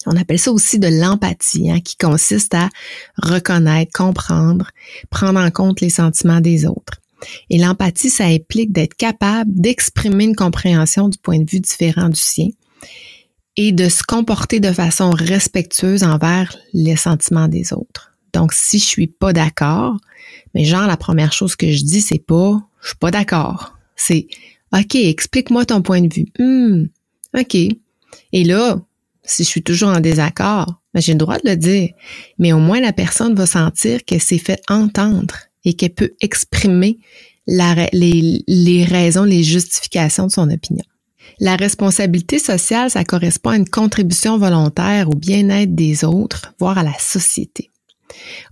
On 0.08 0.16
appelle 0.18 0.40
ça 0.40 0.52
aussi 0.52 0.78
de 0.78 0.88
l'empathie, 0.88 1.72
hein, 1.72 1.80
qui 1.80 1.96
consiste 1.98 2.54
à 2.54 2.70
reconnaître, 3.18 3.92
comprendre, 3.94 4.70
prendre 5.10 5.40
en 5.40 5.50
compte 5.52 5.82
les 5.82 5.90
sentiments 5.90 6.42
des 6.42 6.66
autres. 6.66 7.02
Et 7.50 7.58
l'empathie, 7.58 8.10
ça 8.10 8.26
implique 8.26 8.72
d'être 8.72 8.96
capable 8.96 9.52
d'exprimer 9.54 10.26
une 10.26 10.36
compréhension 10.36 11.10
du 11.10 11.18
point 11.18 11.40
de 11.40 11.50
vue 11.50 11.60
différent 11.60 12.10
du 12.10 12.20
sien 12.20 12.50
et 13.58 13.72
de 13.72 13.90
se 13.90 14.04
comporter 14.04 14.60
de 14.60 14.72
façon 14.72 15.10
respectueuse 15.12 16.04
envers 16.04 16.56
les 16.74 16.98
sentiments 16.98 17.48
des 17.48 17.74
autres. 17.74 18.15
Donc, 18.36 18.52
si 18.52 18.80
je 18.80 18.86
suis 18.86 19.08
pas 19.08 19.32
d'accord, 19.32 19.96
mais 20.54 20.66
genre, 20.66 20.88
la 20.88 20.98
première 20.98 21.32
chose 21.32 21.56
que 21.56 21.72
je 21.72 21.84
dis, 21.84 22.02
c'est 22.02 22.20
pas, 22.20 22.60
je 22.82 22.90
suis 22.90 22.98
pas 22.98 23.10
d'accord. 23.10 23.78
C'est, 23.96 24.28
OK, 24.74 24.96
explique-moi 24.96 25.66
ton 25.66 25.82
point 25.82 26.02
de 26.02 26.14
vue. 26.14 26.28
Hmm, 26.38 26.88
OK. 27.34 27.56
Et 27.56 28.44
là, 28.44 28.82
si 29.24 29.46
je 29.46 29.48
suis 29.48 29.64
toujours 29.64 29.88
en 29.90 30.02
désaccord, 30.02 30.82
ben, 30.94 31.00
j'ai 31.00 31.14
le 31.14 31.18
droit 31.18 31.38
de 31.38 31.50
le 31.50 31.56
dire. 31.56 31.92
Mais 32.38 32.52
au 32.52 32.60
moins, 32.60 32.82
la 32.82 32.92
personne 32.92 33.36
va 33.36 33.46
sentir 33.46 34.04
qu'elle 34.04 34.22
s'est 34.22 34.38
fait 34.38 34.62
entendre 34.68 35.36
et 35.64 35.76
qu'elle 35.76 35.94
peut 35.94 36.12
exprimer 36.20 37.00
les 37.48 38.86
raisons, 38.90 39.24
les 39.24 39.44
justifications 39.44 40.28
de 40.28 40.32
son 40.32 40.50
opinion. 40.50 40.84
La 41.40 41.56
responsabilité 41.56 42.38
sociale, 42.38 42.90
ça 42.90 43.06
correspond 43.06 43.52
à 43.52 43.58
une 43.58 43.70
contribution 43.70 44.38
volontaire 44.38 45.10
au 45.10 45.16
bien-être 45.16 45.74
des 45.74 46.04
autres, 46.04 46.54
voire 46.60 46.78
à 46.78 46.84
la 46.84 46.98
société. 47.00 47.72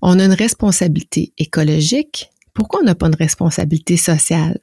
On 0.02 0.20
a 0.20 0.26
une 0.26 0.34
responsabilité 0.34 1.34
écologique. 1.38 2.30
Pourquoi 2.54 2.82
on 2.82 2.86
n'a 2.86 2.96
pas 2.96 3.08
une 3.08 3.16
responsabilité 3.16 3.98
sociale? 3.98 4.60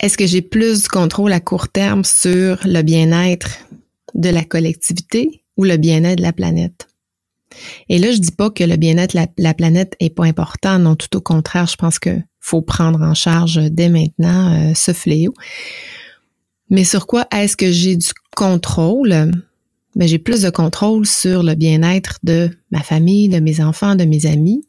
Est-ce 0.00 0.18
que 0.18 0.26
j'ai 0.26 0.42
plus 0.42 0.82
de 0.82 0.88
contrôle 0.88 1.32
à 1.32 1.40
court 1.40 1.68
terme 1.68 2.04
sur 2.04 2.60
le 2.64 2.82
bien-être 2.82 3.48
de 4.14 4.28
la 4.28 4.44
collectivité 4.44 5.42
ou 5.56 5.64
le 5.64 5.78
bien-être 5.78 6.18
de 6.18 6.22
la 6.22 6.32
planète? 6.32 6.88
Et 7.88 7.98
là, 7.98 8.12
je 8.12 8.18
dis 8.18 8.32
pas 8.32 8.50
que 8.50 8.64
le 8.64 8.76
bien-être 8.76 9.16
de 9.16 9.26
la, 9.38 9.54
planète 9.54 9.96
est 10.00 10.10
pas 10.10 10.24
important. 10.24 10.78
Non, 10.78 10.96
tout 10.96 11.16
au 11.16 11.20
contraire, 11.20 11.66
je 11.66 11.76
pense 11.76 11.98
que 11.98 12.10
faut 12.40 12.62
prendre 12.62 13.00
en 13.02 13.14
charge 13.14 13.58
dès 13.70 13.88
maintenant 13.88 14.52
euh, 14.52 14.74
ce 14.74 14.92
fléau. 14.92 15.34
Mais 16.70 16.84
sur 16.84 17.06
quoi 17.06 17.26
est-ce 17.32 17.56
que 17.56 17.70
j'ai 17.70 17.96
du 17.96 18.08
contrôle? 18.36 19.32
Ben, 19.96 20.06
j'ai 20.06 20.18
plus 20.18 20.42
de 20.42 20.50
contrôle 20.50 21.06
sur 21.06 21.42
le 21.42 21.54
bien-être 21.54 22.18
de 22.22 22.50
ma 22.70 22.82
famille, 22.82 23.30
de 23.30 23.40
mes 23.40 23.62
enfants, 23.62 23.94
de 23.94 24.04
mes 24.04 24.26
amis, 24.26 24.62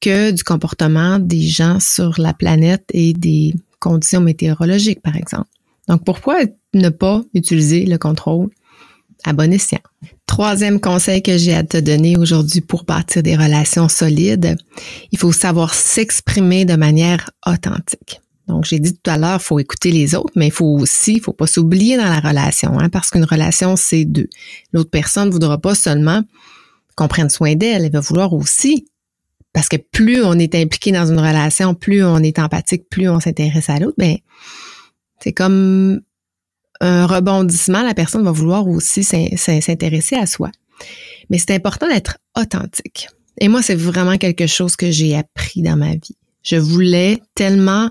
que 0.00 0.30
du 0.30 0.44
comportement 0.44 1.18
des 1.18 1.42
gens 1.42 1.80
sur 1.80 2.14
la 2.18 2.32
planète 2.32 2.84
et 2.94 3.12
des 3.12 3.54
conditions 3.80 4.20
météorologiques, 4.20 5.02
par 5.02 5.16
exemple. 5.16 5.48
Donc, 5.88 6.04
pourquoi 6.04 6.36
ne 6.74 6.90
pas 6.90 7.22
utiliser 7.34 7.86
le 7.86 7.98
contrôle 7.98 8.50
à 9.24 9.32
bon 9.32 9.52
escient? 9.52 9.80
Troisième 10.26 10.80
conseil 10.80 11.22
que 11.22 11.36
j'ai 11.36 11.54
à 11.54 11.64
te 11.64 11.78
donner 11.78 12.16
aujourd'hui 12.16 12.60
pour 12.60 12.84
bâtir 12.84 13.24
des 13.24 13.34
relations 13.34 13.88
solides, 13.88 14.56
il 15.10 15.18
faut 15.18 15.32
savoir 15.32 15.74
s'exprimer 15.74 16.64
de 16.64 16.76
manière 16.76 17.30
authentique. 17.44 18.20
Donc, 18.48 18.64
j'ai 18.64 18.78
dit 18.78 18.94
tout 18.94 19.10
à 19.10 19.18
l'heure, 19.18 19.40
faut 19.42 19.58
écouter 19.58 19.90
les 19.90 20.14
autres, 20.14 20.32
mais 20.34 20.46
il 20.46 20.52
faut 20.52 20.78
aussi, 20.78 21.14
il 21.14 21.20
faut 21.20 21.32
pas 21.32 21.46
s'oublier 21.46 21.96
dans 21.96 22.04
la 22.04 22.20
relation, 22.20 22.78
hein, 22.78 22.88
parce 22.88 23.10
qu'une 23.10 23.24
relation, 23.24 23.76
c'est 23.76 24.04
deux. 24.04 24.28
L'autre 24.72 24.90
personne 24.90 25.28
ne 25.28 25.32
voudra 25.32 25.58
pas 25.58 25.74
seulement 25.74 26.22
qu'on 26.96 27.08
prenne 27.08 27.30
soin 27.30 27.54
d'elle, 27.54 27.84
elle 27.84 27.92
va 27.92 28.00
vouloir 28.00 28.32
aussi 28.32 28.86
parce 29.52 29.68
que 29.68 29.76
plus 29.76 30.22
on 30.22 30.34
est 30.34 30.54
impliqué 30.54 30.92
dans 30.92 31.06
une 31.06 31.18
relation, 31.18 31.74
plus 31.74 32.04
on 32.04 32.18
est 32.18 32.38
empathique, 32.38 32.88
plus 32.88 33.08
on 33.08 33.18
s'intéresse 33.18 33.70
à 33.70 33.78
l'autre, 33.78 33.96
ben 33.98 34.16
c'est 35.20 35.32
comme 35.32 36.00
un 36.80 37.06
rebondissement, 37.06 37.82
la 37.82 37.94
personne 37.94 38.22
va 38.22 38.30
vouloir 38.30 38.68
aussi 38.68 39.02
s'intéresser 39.02 40.14
à 40.16 40.26
soi. 40.26 40.50
Mais 41.28 41.38
c'est 41.38 41.50
important 41.50 41.88
d'être 41.88 42.18
authentique. 42.36 43.08
Et 43.40 43.48
moi, 43.48 43.62
c'est 43.62 43.74
vraiment 43.74 44.16
quelque 44.16 44.46
chose 44.46 44.76
que 44.76 44.90
j'ai 44.90 45.16
appris 45.16 45.62
dans 45.62 45.76
ma 45.76 45.92
vie. 45.92 46.16
Je 46.48 46.56
voulais 46.56 47.20
tellement 47.34 47.90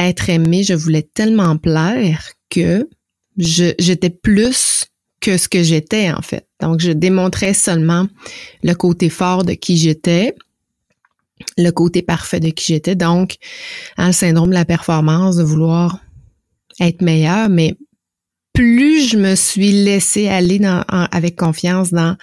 être 0.00 0.30
aimée, 0.30 0.64
je 0.64 0.74
voulais 0.74 1.08
tellement 1.14 1.56
plaire 1.56 2.32
que 2.50 2.88
j'étais 3.36 4.10
plus 4.10 4.86
que 5.20 5.36
ce 5.36 5.48
que 5.48 5.62
j'étais 5.62 6.10
en 6.10 6.22
fait. 6.22 6.46
Donc, 6.60 6.80
je 6.80 6.90
démontrais 6.90 7.54
seulement 7.54 8.06
le 8.62 8.74
côté 8.74 9.10
fort 9.10 9.44
de 9.44 9.52
qui 9.52 9.76
j'étais 9.76 10.34
le 11.56 11.70
côté 11.70 12.02
parfait 12.02 12.40
de 12.40 12.50
qui 12.50 12.72
j'étais. 12.72 12.96
Donc, 12.96 13.36
un 13.96 14.12
syndrome 14.12 14.50
de 14.50 14.54
la 14.54 14.64
performance, 14.64 15.36
de 15.36 15.42
vouloir 15.42 16.00
être 16.80 17.02
meilleur, 17.02 17.48
mais 17.48 17.76
plus 18.52 19.08
je 19.08 19.16
me 19.16 19.34
suis 19.34 19.70
laissée 19.70 20.28
aller 20.28 20.58
dans, 20.58 20.82
avec 20.88 21.36
confiance 21.36 21.90
dans 21.90 22.16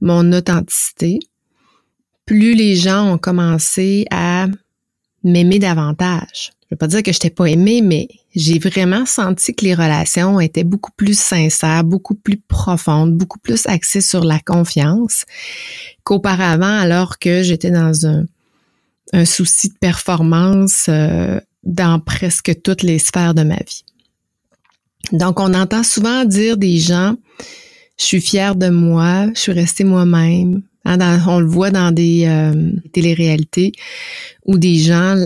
mon 0.00 0.32
authenticité, 0.32 1.18
plus 2.24 2.54
les 2.54 2.76
gens 2.76 3.14
ont 3.14 3.18
commencé 3.18 4.04
à 4.10 4.46
m'aimer 5.26 5.58
davantage. 5.58 6.52
Je 6.62 6.74
veux 6.74 6.78
pas 6.78 6.86
dire 6.88 7.02
que 7.02 7.12
je 7.12 7.18
t'ai 7.18 7.30
pas 7.30 7.46
aimé, 7.46 7.80
mais 7.82 8.08
j'ai 8.34 8.58
vraiment 8.58 9.06
senti 9.06 9.54
que 9.54 9.64
les 9.64 9.74
relations 9.74 10.40
étaient 10.40 10.64
beaucoup 10.64 10.90
plus 10.96 11.18
sincères, 11.18 11.84
beaucoup 11.84 12.14
plus 12.14 12.38
profondes, 12.38 13.14
beaucoup 13.14 13.38
plus 13.38 13.66
axées 13.66 14.00
sur 14.00 14.24
la 14.24 14.40
confiance 14.40 15.24
qu'auparavant, 16.02 16.78
alors 16.78 17.18
que 17.18 17.42
j'étais 17.42 17.70
dans 17.70 18.06
un, 18.06 18.24
souci 19.24 19.68
de 19.68 19.74
performance 19.78 20.86
euh, 20.88 21.40
dans 21.62 22.00
presque 22.00 22.60
toutes 22.62 22.82
les 22.82 22.98
sphères 22.98 23.34
de 23.34 23.44
ma 23.44 23.56
vie. 23.56 23.84
Donc, 25.12 25.38
on 25.38 25.54
entend 25.54 25.84
souvent 25.84 26.24
dire 26.24 26.56
des 26.56 26.78
gens, 26.78 27.14
je 27.98 28.04
suis 28.04 28.20
fière 28.20 28.56
de 28.56 28.68
moi, 28.68 29.28
je 29.34 29.40
suis 29.40 29.52
restée 29.52 29.84
moi-même. 29.84 30.62
Hein, 30.86 31.20
on 31.26 31.40
le 31.40 31.46
voit 31.46 31.70
dans 31.70 31.92
des 31.92 32.24
euh, 32.26 32.72
téléréalités 32.92 33.72
où 34.44 34.56
des 34.56 34.78
gens, 34.78 35.16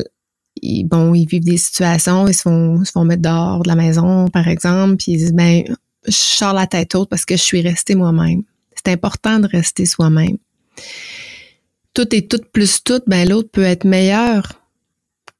ils, 0.63 0.85
bon, 0.85 1.15
ils 1.15 1.27
vivent 1.27 1.45
des 1.45 1.59
situations, 1.59 2.27
ils 2.27 2.35
se 2.35 2.43
font, 2.43 2.85
se 2.85 2.91
font 2.91 3.05
mettre 3.05 3.23
dehors 3.23 3.63
de 3.63 3.69
la 3.69 3.77
maison, 3.77 4.27
par 4.29 4.49
exemple, 4.49 4.97
puis 4.97 5.13
ils 5.13 5.19
disent, 5.19 5.35
ben, 5.35 5.63
je 6.07 6.13
sors 6.13 6.55
la 6.55 6.67
tête 6.67 6.95
haute 6.95 7.11
parce 7.11 7.25
que 7.25 7.37
je 7.37 7.43
suis 7.43 7.61
restée 7.61 7.95
moi-même. 7.95 8.43
C'est 8.75 8.91
important 8.91 9.39
de 9.39 9.47
rester 9.47 9.87
soi-même 9.87 10.39
tout 11.95 12.15
et 12.15 12.27
tout 12.27 12.41
plus 12.53 12.83
tout, 12.83 13.01
ben 13.07 13.29
l'autre 13.29 13.51
peut 13.51 13.65
être 13.65 13.85
meilleur 13.85 14.53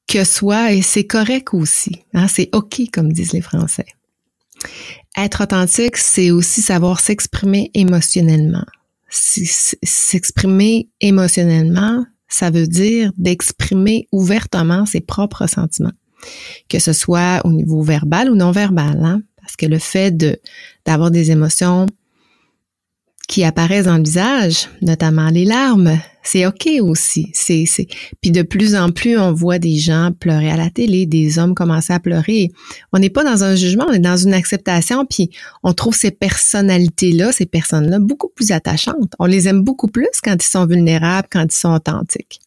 que 0.07 0.23
soi 0.23 0.73
et 0.73 0.81
c'est 0.81 1.05
correct 1.05 1.53
aussi. 1.53 2.03
Hein? 2.13 2.27
C'est 2.27 2.49
OK, 2.53 2.81
comme 2.91 3.13
disent 3.13 3.33
les 3.33 3.41
Français. 3.41 3.85
Être 5.17 5.43
authentique, 5.43 5.97
c'est 5.97 6.31
aussi 6.31 6.61
savoir 6.61 6.99
s'exprimer 6.99 7.71
émotionnellement. 7.73 8.65
S'exprimer 9.11 10.89
émotionnellement, 11.01 12.05
ça 12.29 12.49
veut 12.49 12.67
dire 12.67 13.11
d'exprimer 13.17 14.07
ouvertement 14.11 14.85
ses 14.85 15.01
propres 15.01 15.47
sentiments, 15.47 15.91
que 16.69 16.79
ce 16.79 16.93
soit 16.93 17.41
au 17.43 17.51
niveau 17.51 17.81
verbal 17.81 18.29
ou 18.29 18.35
non 18.35 18.51
verbal, 18.51 19.03
hein? 19.03 19.21
parce 19.41 19.55
que 19.55 19.65
le 19.65 19.79
fait 19.79 20.11
de 20.15 20.39
d'avoir 20.85 21.11
des 21.11 21.31
émotions 21.31 21.87
qui 23.31 23.45
apparaissent 23.45 23.85
dans 23.85 23.97
le 23.97 24.03
visage, 24.03 24.67
notamment 24.81 25.29
les 25.29 25.45
larmes, 25.45 25.97
c'est 26.21 26.45
OK 26.45 26.67
aussi. 26.81 27.29
C'est, 27.33 27.63
c'est... 27.65 27.87
Puis 28.19 28.29
de 28.29 28.41
plus 28.41 28.75
en 28.75 28.91
plus, 28.91 29.17
on 29.17 29.31
voit 29.31 29.57
des 29.57 29.77
gens 29.77 30.11
pleurer 30.19 30.51
à 30.51 30.57
la 30.57 30.69
télé, 30.69 31.05
des 31.05 31.39
hommes 31.39 31.55
commencer 31.55 31.93
à 31.93 32.01
pleurer. 32.01 32.51
On 32.91 32.99
n'est 32.99 33.09
pas 33.09 33.23
dans 33.23 33.45
un 33.45 33.55
jugement, 33.55 33.85
on 33.87 33.93
est 33.93 33.99
dans 33.99 34.17
une 34.17 34.33
acceptation, 34.33 35.05
puis 35.05 35.29
on 35.63 35.71
trouve 35.71 35.95
ces 35.95 36.11
personnalités-là, 36.11 37.31
ces 37.31 37.45
personnes-là, 37.45 37.99
beaucoup 37.99 38.27
plus 38.27 38.51
attachantes. 38.51 39.13
On 39.17 39.27
les 39.27 39.47
aime 39.47 39.63
beaucoup 39.63 39.87
plus 39.87 40.09
quand 40.21 40.35
ils 40.35 40.45
sont 40.45 40.65
vulnérables, 40.65 41.29
quand 41.31 41.45
ils 41.45 41.57
sont 41.57 41.73
authentiques. 41.73 42.41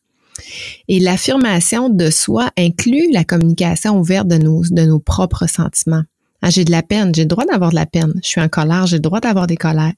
Et 0.89 1.01
l'affirmation 1.01 1.89
de 1.89 2.11
soi 2.11 2.51
inclut 2.59 3.11
la 3.11 3.25
communication 3.25 3.99
ouverte 3.99 4.29
de 4.29 4.37
nos, 4.37 4.63
de 4.71 4.83
nos 4.83 5.01
propres 5.01 5.49
sentiments. 5.49 6.05
Ah, 6.47 6.51
j'ai 6.51 6.67
de 6.67 6.71
la 6.71 6.83
peine, 6.83 7.15
j'ai 7.15 7.23
le 7.23 7.29
droit 7.29 7.47
d'avoir 7.47 7.71
de 7.71 7.75
la 7.75 7.87
peine. 7.87 8.13
Je 8.23 8.29
suis 8.29 8.41
en 8.43 8.51
colère, 8.51 8.87
j'ai 8.87 8.97
le 8.97 9.01
droit 9.01 9.19
d'avoir 9.19 9.47
des 9.47 9.57
colères. 9.57 9.95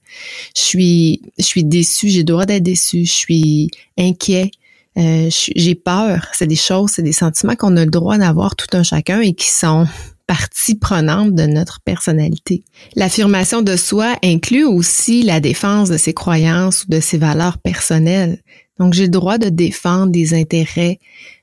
Je 0.55 0.63
suis, 0.63 1.21
je 1.39 1.43
suis 1.43 1.65
déçue, 1.65 2.09
j'ai 2.09 2.19
le 2.19 2.25
droit 2.25 2.47
d'être 2.47 2.63
déçue. 2.63 3.05
Je 3.05 3.11
suis 3.11 3.71
inquiet, 3.99 4.53
euh, 4.97 5.29
j'ai 5.29 5.75
peur. 5.75 6.29
C'est 6.35 6.47
des 6.47 6.55
choses, 6.55 6.93
c'est 6.93 7.03
des 7.03 7.11
sentiments 7.11 7.57
qu'on 7.57 7.77
a 7.77 7.85
le 7.85 7.91
droit 7.91 8.17
d'avoir 8.17 8.55
tout 8.55 8.69
un 8.77 8.85
chacun 8.85 9.21
et 9.23 9.33
qui 9.33 9.51
sont 9.51 9.89
partie 10.29 10.77
prenante 10.77 11.35
de 11.35 11.47
notre 11.47 11.81
personnalité. 11.81 12.63
L'affirmation 12.95 13.61
de 13.61 13.75
soi 13.75 14.15
inclut 14.23 14.67
aussi 14.67 15.25
la 15.25 15.41
défense 15.41 15.89
de 15.89 15.97
ses 15.97 16.15
croyances 16.15 16.85
ou 16.85 16.91
de 16.91 17.01
ses 17.01 17.19
valeurs 17.19 17.59
personnelles. 17.59 18.39
Donc, 18.79 18.95
j'ai 18.95 19.07
le 19.07 19.11
droit 19.11 19.39
de 19.39 19.49
défendre 19.49 20.13
des 20.13 20.33
intérêts 20.33 21.01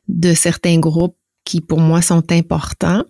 de 0.08 0.34
certains 0.34 0.80
groupes 0.80 1.18
qui, 1.44 1.60
pour 1.60 1.82
moi, 1.82 2.02
sont 2.02 2.32
importants 2.32 3.04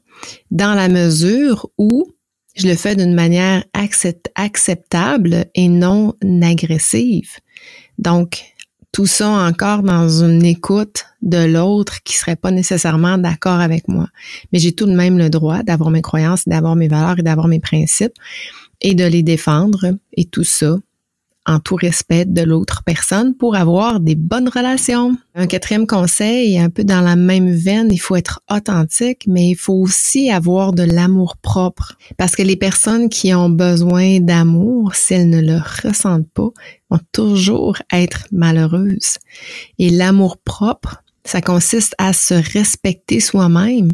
dans 0.52 0.74
la 0.74 0.90
mesure 0.90 1.70
où 1.78 2.12
je 2.56 2.68
le 2.68 2.76
fais 2.76 2.96
d'une 2.96 3.16
manière 3.16 3.64
acceptable 3.74 5.46
et 5.56 5.68
non 5.68 6.14
agressive. 6.42 7.32
Donc, 7.98 8.44
tout 8.92 9.08
ça 9.08 9.28
encore 9.28 9.82
dans 9.82 10.08
une 10.24 10.46
écoute 10.46 11.06
de 11.24 11.44
l'autre 11.44 12.04
qui 12.04 12.16
serait 12.16 12.36
pas 12.36 12.52
nécessairement 12.52 13.18
d'accord 13.18 13.60
avec 13.60 13.88
moi. 13.88 14.08
Mais 14.52 14.60
j'ai 14.60 14.72
tout 14.72 14.86
de 14.86 14.94
même 14.94 15.18
le 15.18 15.32
droit 15.32 15.64
d'avoir 15.64 15.90
mes 15.90 16.04
croyances, 16.04 16.48
d'avoir 16.48 16.76
mes 16.76 16.88
valeurs 16.88 17.20
et 17.20 17.24
d'avoir 17.24 17.48
mes 17.48 17.60
principes 17.60 18.14
et 18.82 18.94
de 18.94 19.06
les 19.06 19.24
défendre 19.24 19.96
et 20.16 20.26
tout 20.26 20.44
ça 20.44 20.76
en 21.46 21.60
tout 21.60 21.76
respect 21.76 22.26
de 22.26 22.42
l'autre 22.42 22.84
personne 22.86 23.36
pour 23.36 23.56
avoir 23.56 24.00
des 24.00 24.16
bonnes 24.16 24.50
relations. 24.50 25.16
Un 25.36 25.48
quatrième 25.48 25.88
conseil, 25.88 26.58
un 26.58 26.70
peu 26.70 26.84
dans 26.84 27.02
la 27.02 27.16
même 27.16 27.52
veine, 27.52 27.90
il 27.92 27.98
faut 27.98 28.16
être 28.16 28.42
authentique, 28.50 29.26
mais 29.28 29.50
il 29.50 29.56
faut 29.56 29.74
aussi 29.74 30.32
avoir 30.32 30.74
de 30.74 30.84
l'amour 30.84 31.38
propre. 31.38 31.98
Parce 32.18 32.36
que 32.36 32.44
les 32.44 32.56
personnes 32.56 33.10
qui 33.10 33.34
ont 33.34 33.50
besoin 33.50 34.20
d'amour, 34.20 34.96
si 34.96 35.16
elles 35.16 35.30
ne 35.30 35.42
le 35.42 35.60
ressentent 35.84 36.30
pas, 36.34 36.50
vont 36.90 37.00
toujours 37.12 37.78
être 37.92 38.26
malheureuses. 38.32 39.18
Et 39.80 39.90
l'amour 39.90 40.38
propre, 40.38 41.04
ça 41.26 41.42
consiste 41.42 41.96
à 41.98 42.14
se 42.14 42.34
respecter 42.54 43.20
soi-même 43.20 43.90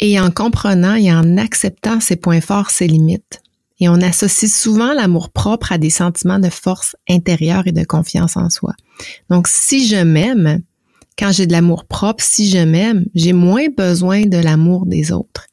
et 0.00 0.20
en 0.20 0.30
comprenant 0.30 0.94
et 0.94 1.12
en 1.12 1.36
acceptant 1.38 2.00
ses 2.00 2.16
points 2.16 2.40
forts, 2.40 2.70
ses 2.70 2.86
limites. 2.86 3.40
Et 3.78 3.88
on 3.88 4.00
associe 4.00 4.52
souvent 4.52 4.92
l'amour 4.94 5.30
propre 5.30 5.72
à 5.72 5.78
des 5.78 5.90
sentiments 5.90 6.38
de 6.38 6.48
force 6.48 6.96
intérieure 7.08 7.66
et 7.66 7.72
de 7.72 7.84
confiance 7.84 8.36
en 8.36 8.48
soi. 8.48 8.72
Donc, 9.28 9.48
si 9.48 9.86
je 9.86 9.96
m'aime, 9.96 10.62
quand 11.18 11.32
j'ai 11.32 11.46
de 11.46 11.52
l'amour 11.52 11.84
propre, 11.84 12.22
si 12.22 12.48
je 12.48 12.58
m'aime, 12.58 13.04
j'ai 13.14 13.32
moins 13.32 13.68
besoin 13.76 14.22
de 14.22 14.38
l'amour 14.38 14.86
des 14.86 15.12
autres. 15.12 15.46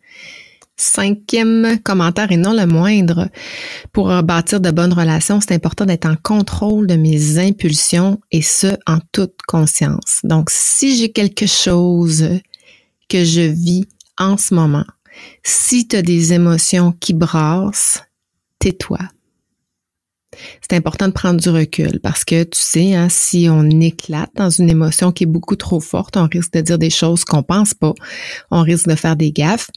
Cinquième 0.75 1.79
commentaire 1.83 2.31
et 2.31 2.37
non 2.37 2.53
le 2.53 2.65
moindre, 2.65 3.29
pour 3.91 4.07
bâtir 4.23 4.59
de 4.59 4.71
bonnes 4.71 4.91
relations, 4.91 5.39
c'est 5.39 5.53
important 5.53 5.85
d'être 5.85 6.07
en 6.07 6.15
contrôle 6.15 6.87
de 6.87 6.95
mes 6.95 7.37
impulsions 7.37 8.19
et 8.31 8.41
ce, 8.41 8.75
en 8.87 8.99
toute 9.11 9.37
conscience. 9.47 10.21
Donc, 10.23 10.49
si 10.49 10.97
j'ai 10.97 11.11
quelque 11.11 11.45
chose 11.45 12.27
que 13.07 13.23
je 13.23 13.41
vis 13.41 13.85
en 14.17 14.37
ce 14.37 14.53
moment, 14.53 14.85
si 15.43 15.87
tu 15.87 15.95
as 15.95 16.01
des 16.01 16.33
émotions 16.33 16.91
qui 16.99 17.13
brassent, 17.13 18.01
tais-toi. 18.63 18.99
C'est 20.61 20.75
important 20.75 21.07
de 21.07 21.13
prendre 21.13 21.39
du 21.39 21.49
recul 21.49 21.99
parce 21.99 22.23
que 22.23 22.43
tu 22.43 22.59
sais, 22.59 22.95
hein, 22.95 23.09
si 23.09 23.47
on 23.49 23.69
éclate 23.81 24.31
dans 24.35 24.49
une 24.49 24.69
émotion 24.69 25.11
qui 25.11 25.25
est 25.25 25.27
beaucoup 25.27 25.57
trop 25.57 25.81
forte, 25.81 26.15
on 26.17 26.27
risque 26.27 26.53
de 26.53 26.61
dire 26.61 26.79
des 26.79 26.89
choses 26.89 27.25
qu'on 27.25 27.43
pense 27.43 27.73
pas, 27.73 27.93
on 28.49 28.61
risque 28.61 28.87
de 28.87 28.95
faire 28.95 29.15
des 29.15 29.31
gaffes. 29.31 29.69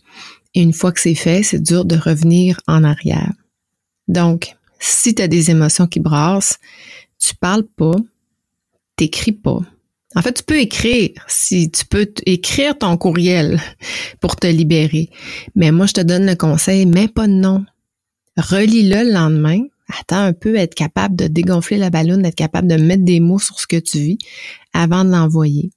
Et 0.54 0.62
une 0.62 0.72
fois 0.72 0.92
que 0.92 1.00
c'est 1.00 1.16
fait, 1.16 1.42
c'est 1.42 1.60
dur 1.60 1.84
de 1.84 1.96
revenir 1.96 2.60
en 2.68 2.84
arrière. 2.84 3.32
Donc, 4.08 4.54
si 4.78 5.14
tu 5.14 5.20
as 5.20 5.28
des 5.28 5.50
émotions 5.50 5.88
qui 5.88 6.00
brassent, 6.00 6.58
tu 7.18 7.34
parles 7.34 7.66
pas, 7.76 7.96
t'écris 8.94 9.32
pas. 9.32 9.60
En 10.14 10.22
fait, 10.22 10.32
tu 10.32 10.42
peux 10.44 10.58
écrire 10.58 11.10
si 11.26 11.70
tu 11.70 11.84
peux 11.84 12.10
écrire 12.24 12.78
ton 12.78 12.96
courriel 12.96 13.60
pour 14.20 14.36
te 14.36 14.46
libérer. 14.46 15.10
Mais 15.56 15.72
moi, 15.72 15.86
je 15.86 15.94
te 15.94 16.00
donne 16.00 16.24
le 16.24 16.36
conseil, 16.36 16.86
mets 16.86 17.08
pas 17.08 17.26
de 17.26 17.32
nom. 17.32 17.66
Relis-le 18.36 19.04
le 19.04 19.12
lendemain. 19.12 19.62
Attends 20.00 20.22
un 20.22 20.32
peu, 20.32 20.56
être 20.56 20.74
capable 20.74 21.16
de 21.16 21.26
dégonfler 21.26 21.76
la 21.76 21.90
ballonne, 21.90 22.24
être 22.26 22.34
capable 22.34 22.68
de 22.68 22.76
mettre 22.76 23.04
des 23.04 23.20
mots 23.20 23.38
sur 23.38 23.58
ce 23.60 23.66
que 23.66 23.76
tu 23.76 23.98
vis 23.98 24.18
avant 24.72 25.04
de 25.04 25.10
l'envoyer. 25.10 25.70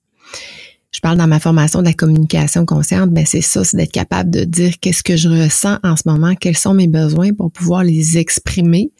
Je 0.91 0.99
parle 1.01 1.17
dans 1.17 1.27
ma 1.27 1.39
formation 1.39 1.79
de 1.79 1.85
la 1.85 1.93
communication 1.93 2.65
consciente, 2.65 3.11
ben 3.11 3.25
c'est 3.25 3.41
ça, 3.41 3.63
c'est 3.63 3.77
d'être 3.77 3.91
capable 3.91 4.31
de 4.31 4.43
dire 4.43 4.73
qu'est-ce 4.81 5.03
que 5.03 5.15
je 5.15 5.29
ressens 5.29 5.77
en 5.83 5.95
ce 5.95 6.03
moment, 6.07 6.33
quels 6.35 6.57
sont 6.57 6.73
mes 6.73 6.87
besoins 6.87 7.31
pour 7.33 7.51
pouvoir 7.51 7.83
les 7.83 8.17
exprimer 8.17 8.91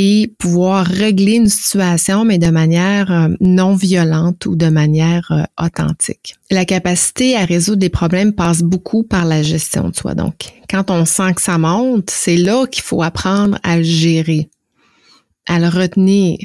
et 0.00 0.32
pouvoir 0.38 0.86
régler 0.86 1.32
une 1.32 1.48
situation, 1.48 2.24
mais 2.24 2.38
de 2.38 2.50
manière 2.50 3.10
euh, 3.10 3.34
non 3.40 3.74
violente 3.74 4.46
ou 4.46 4.54
de 4.54 4.68
manière 4.68 5.26
euh, 5.32 5.66
authentique. 5.66 6.36
La 6.52 6.64
capacité 6.64 7.34
à 7.34 7.44
résoudre 7.44 7.80
des 7.80 7.88
problèmes 7.88 8.32
passe 8.32 8.62
beaucoup 8.62 9.02
par 9.02 9.24
la 9.24 9.42
gestion 9.42 9.88
de 9.88 9.96
soi. 9.96 10.14
Donc, 10.14 10.52
quand 10.70 10.92
on 10.92 11.04
sent 11.04 11.34
que 11.34 11.42
ça 11.42 11.58
monte, 11.58 12.10
c'est 12.10 12.36
là 12.36 12.68
qu'il 12.68 12.84
faut 12.84 13.02
apprendre 13.02 13.58
à 13.64 13.76
le 13.76 13.82
gérer, 13.82 14.48
à 15.48 15.58
le 15.58 15.66
retenir, 15.66 16.38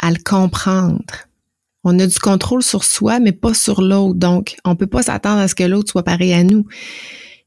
à 0.00 0.12
le 0.12 0.18
comprendre 0.24 1.26
on 1.84 1.98
a 1.98 2.06
du 2.06 2.18
contrôle 2.18 2.62
sur 2.62 2.84
soi, 2.84 3.18
mais 3.18 3.32
pas 3.32 3.54
sur 3.54 3.82
l'autre. 3.82 4.14
Donc, 4.14 4.56
on 4.64 4.76
peut 4.76 4.86
pas 4.86 5.02
s'attendre 5.02 5.40
à 5.40 5.48
ce 5.48 5.54
que 5.54 5.64
l'autre 5.64 5.90
soit 5.90 6.04
pareil 6.04 6.32
à 6.32 6.44
nous. 6.44 6.66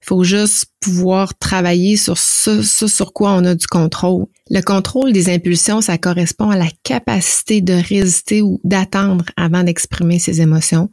Faut 0.05 0.24
juste 0.24 0.67
pouvoir 0.81 1.35
travailler 1.35 1.97
sur 1.97 2.19
ce, 2.19 2.62
sur 2.62 3.12
quoi 3.12 3.31
on 3.31 3.43
a 3.43 3.55
du 3.55 3.65
contrôle. 3.65 4.27
Le 4.51 4.62
contrôle 4.62 5.12
des 5.12 5.33
impulsions, 5.33 5.81
ça 5.81 5.97
correspond 5.97 6.51
à 6.51 6.57
la 6.57 6.69
capacité 6.83 7.62
de 7.62 7.74
résister 7.74 8.43
ou 8.43 8.62
d'attendre 8.63 9.25
avant 9.35 9.63
d'exprimer 9.63 10.19
ses 10.19 10.41
émotions, 10.41 10.91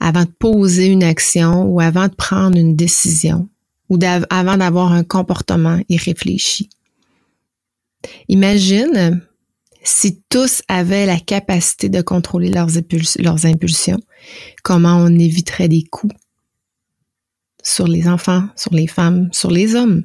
avant 0.00 0.22
de 0.22 0.30
poser 0.38 0.86
une 0.86 1.04
action 1.04 1.64
ou 1.64 1.80
avant 1.80 2.08
de 2.08 2.14
prendre 2.14 2.56
une 2.56 2.76
décision 2.76 3.46
ou 3.90 3.98
avant 4.30 4.56
d'avoir 4.56 4.92
un 4.92 5.04
comportement 5.04 5.78
irréfléchi. 5.90 6.70
Imagine 8.28 9.20
si 9.82 10.22
tous 10.30 10.62
avaient 10.68 11.04
la 11.04 11.20
capacité 11.20 11.90
de 11.90 12.00
contrôler 12.00 12.48
leurs, 12.48 12.70
leurs 13.18 13.44
impulsions, 13.44 14.00
comment 14.62 14.96
on 14.96 15.18
éviterait 15.18 15.68
des 15.68 15.82
coups 15.82 16.14
sur 17.66 17.88
les 17.88 18.06
enfants, 18.06 18.44
sur 18.54 18.72
les 18.72 18.86
femmes, 18.86 19.28
sur 19.32 19.50
les 19.50 19.74
hommes 19.74 20.04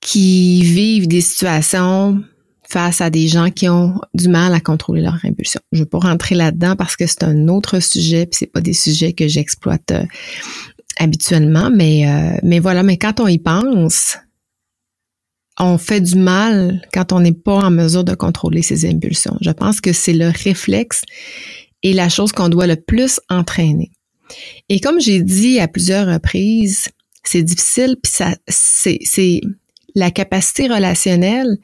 qui 0.00 0.62
vivent 0.62 1.08
des 1.08 1.20
situations 1.20 2.22
face 2.68 3.00
à 3.00 3.10
des 3.10 3.26
gens 3.26 3.50
qui 3.50 3.68
ont 3.68 4.00
du 4.14 4.28
mal 4.28 4.54
à 4.54 4.60
contrôler 4.60 5.02
leurs 5.02 5.18
impulsions. 5.24 5.60
Je 5.72 5.80
ne 5.80 5.84
vais 5.84 5.88
pas 5.88 5.98
rentrer 5.98 6.34
là-dedans 6.34 6.76
parce 6.76 6.96
que 6.96 7.06
c'est 7.06 7.24
un 7.24 7.48
autre 7.48 7.80
sujet, 7.80 8.26
puis 8.26 8.36
c'est 8.38 8.52
pas 8.52 8.60
des 8.60 8.72
sujets 8.72 9.12
que 9.12 9.26
j'exploite 9.26 9.90
euh, 9.90 10.04
habituellement, 10.98 11.70
mais 11.70 12.08
euh, 12.08 12.38
mais 12.42 12.60
voilà, 12.60 12.82
mais 12.82 12.96
quand 12.96 13.18
on 13.20 13.26
y 13.26 13.38
pense, 13.38 14.16
on 15.58 15.78
fait 15.78 16.00
du 16.00 16.16
mal 16.16 16.82
quand 16.92 17.12
on 17.12 17.20
n'est 17.20 17.32
pas 17.32 17.58
en 17.58 17.70
mesure 17.70 18.04
de 18.04 18.14
contrôler 18.14 18.62
ses 18.62 18.88
impulsions. 18.88 19.36
Je 19.40 19.50
pense 19.50 19.80
que 19.80 19.92
c'est 19.92 20.12
le 20.12 20.28
réflexe 20.28 21.02
et 21.82 21.92
la 21.92 22.08
chose 22.08 22.32
qu'on 22.32 22.48
doit 22.48 22.66
le 22.66 22.76
plus 22.76 23.20
entraîner. 23.28 23.90
Et 24.68 24.80
comme 24.80 25.00
j'ai 25.00 25.22
dit 25.22 25.60
à 25.60 25.68
plusieurs 25.68 26.06
reprises, 26.06 26.88
c'est 27.24 27.42
difficile, 27.42 27.96
puis 28.02 28.12
ça, 28.12 28.36
c'est, 28.48 29.40
la 29.94 30.10
capacité 30.10 30.66
relationnelle, 30.66 31.58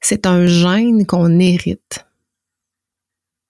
c'est 0.00 0.26
un 0.26 0.46
gène 0.46 1.06
qu'on 1.06 1.38
hérite. 1.38 2.04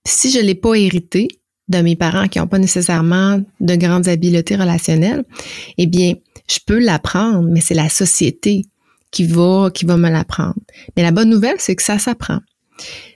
Si 0.06 0.30
je 0.30 0.40
l'ai 0.40 0.54
pas 0.54 0.74
hérité 0.74 1.28
de 1.68 1.78
mes 1.82 1.96
parents 1.96 2.28
qui 2.28 2.38
n'ont 2.38 2.46
pas 2.46 2.58
nécessairement 2.58 3.42
de 3.60 3.74
grandes 3.76 4.08
habiletés 4.08 4.56
relationnelles, 4.56 5.24
eh 5.78 5.86
bien, 5.86 6.14
je 6.48 6.58
peux 6.64 6.78
l'apprendre, 6.78 7.48
mais 7.48 7.60
c'est 7.60 7.74
la 7.74 7.88
société 7.88 8.64
qui 9.10 9.24
va, 9.24 9.70
qui 9.72 9.84
va 9.84 9.96
me 9.96 10.10
l'apprendre. 10.10 10.60
Mais 10.96 11.02
la 11.02 11.10
bonne 11.10 11.30
nouvelle, 11.30 11.56
c'est 11.58 11.76
que 11.76 11.82
ça 11.82 11.98
s'apprend. 11.98 12.40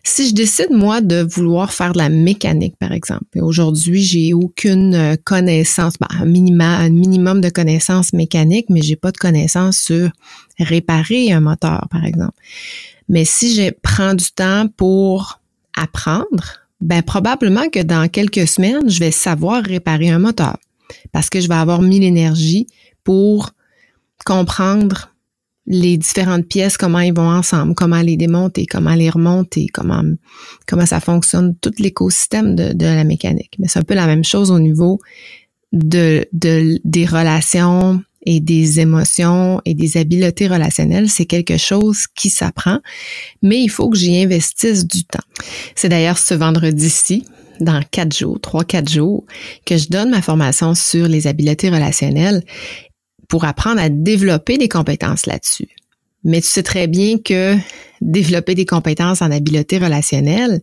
Si 0.02 0.28
je 0.28 0.34
décide, 0.34 0.70
moi, 0.70 1.00
de 1.00 1.22
vouloir 1.22 1.72
faire 1.72 1.92
de 1.92 1.98
la 1.98 2.10
mécanique, 2.10 2.76
par 2.78 2.92
exemple, 2.92 3.24
et 3.34 3.40
aujourd'hui, 3.40 4.02
j'ai 4.02 4.34
aucune 4.34 4.94
euh, 4.94 5.16
connaissance, 5.24 5.94
ben, 5.98 6.08
un, 6.20 6.26
minimum 6.26 7.40
de 7.40 7.48
connaissances 7.48 8.12
mécaniques, 8.12 8.66
mais 8.68 8.82
j'ai 8.82 8.96
pas 8.96 9.12
de 9.12 9.16
connaissances 9.16 9.78
sur 9.78 10.10
réparer 10.58 11.32
un 11.32 11.40
moteur, 11.40 11.88
par 11.90 12.04
exemple. 12.04 12.38
Mais 13.08 13.24
si 13.24 13.54
je 13.54 13.70
prends 13.82 14.14
du 14.14 14.30
temps 14.30 14.66
pour 14.76 15.40
apprendre, 15.76 16.60
ben, 16.80 17.02
probablement 17.02 17.68
que 17.70 17.80
dans 17.80 18.08
quelques 18.08 18.46
semaines, 18.46 18.90
je 18.90 19.00
vais 19.00 19.10
savoir 19.10 19.62
réparer 19.62 20.10
un 20.10 20.18
moteur 20.18 20.58
parce 21.12 21.30
que 21.30 21.40
je 21.40 21.48
vais 21.48 21.54
avoir 21.54 21.80
mis 21.80 22.00
l'énergie 22.00 22.66
pour 23.04 23.50
comprendre 24.24 25.13
les 25.66 25.96
différentes 25.96 26.46
pièces, 26.46 26.76
comment 26.76 27.00
ils 27.00 27.14
vont 27.14 27.28
ensemble, 27.28 27.74
comment 27.74 28.00
les 28.00 28.16
démonter, 28.16 28.66
comment 28.66 28.94
les 28.94 29.08
remonter, 29.10 29.66
comment, 29.72 30.02
comment 30.66 30.86
ça 30.86 31.00
fonctionne, 31.00 31.56
tout 31.60 31.72
l'écosystème 31.78 32.54
de, 32.54 32.72
de 32.72 32.84
la 32.84 33.04
mécanique. 33.04 33.54
Mais 33.58 33.68
c'est 33.68 33.78
un 33.78 33.82
peu 33.84 33.94
la 33.94 34.06
même 34.06 34.24
chose 34.24 34.50
au 34.50 34.58
niveau 34.58 35.00
de, 35.72 36.26
de, 36.32 36.78
des 36.84 37.06
relations 37.06 38.02
et 38.26 38.40
des 38.40 38.80
émotions 38.80 39.60
et 39.64 39.74
des 39.74 39.96
habiletés 39.96 40.48
relationnelles. 40.48 41.08
C'est 41.08 41.26
quelque 41.26 41.56
chose 41.56 42.06
qui 42.14 42.30
s'apprend, 42.30 42.80
mais 43.42 43.60
il 43.62 43.68
faut 43.68 43.88
que 43.88 43.96
j'y 43.96 44.16
investisse 44.16 44.86
du 44.86 45.04
temps. 45.04 45.24
C'est 45.74 45.88
d'ailleurs 45.88 46.18
ce 46.18 46.34
vendredi-ci, 46.34 47.24
dans 47.60 47.82
quatre 47.90 48.16
jours, 48.16 48.40
trois, 48.40 48.64
quatre 48.64 48.90
jours, 48.90 49.24
que 49.64 49.76
je 49.76 49.88
donne 49.88 50.10
ma 50.10 50.22
formation 50.22 50.74
sur 50.74 51.06
les 51.06 51.26
habiletés 51.26 51.70
relationnelles 51.70 52.42
pour 53.34 53.46
apprendre 53.46 53.80
à 53.80 53.88
développer 53.88 54.58
des 54.58 54.68
compétences 54.68 55.26
là-dessus. 55.26 55.66
Mais 56.22 56.40
tu 56.40 56.46
sais 56.46 56.62
très 56.62 56.86
bien 56.86 57.18
que 57.18 57.56
développer 58.00 58.54
des 58.54 58.64
compétences 58.64 59.22
en 59.22 59.30
habileté 59.32 59.78
relationnelle, 59.78 60.60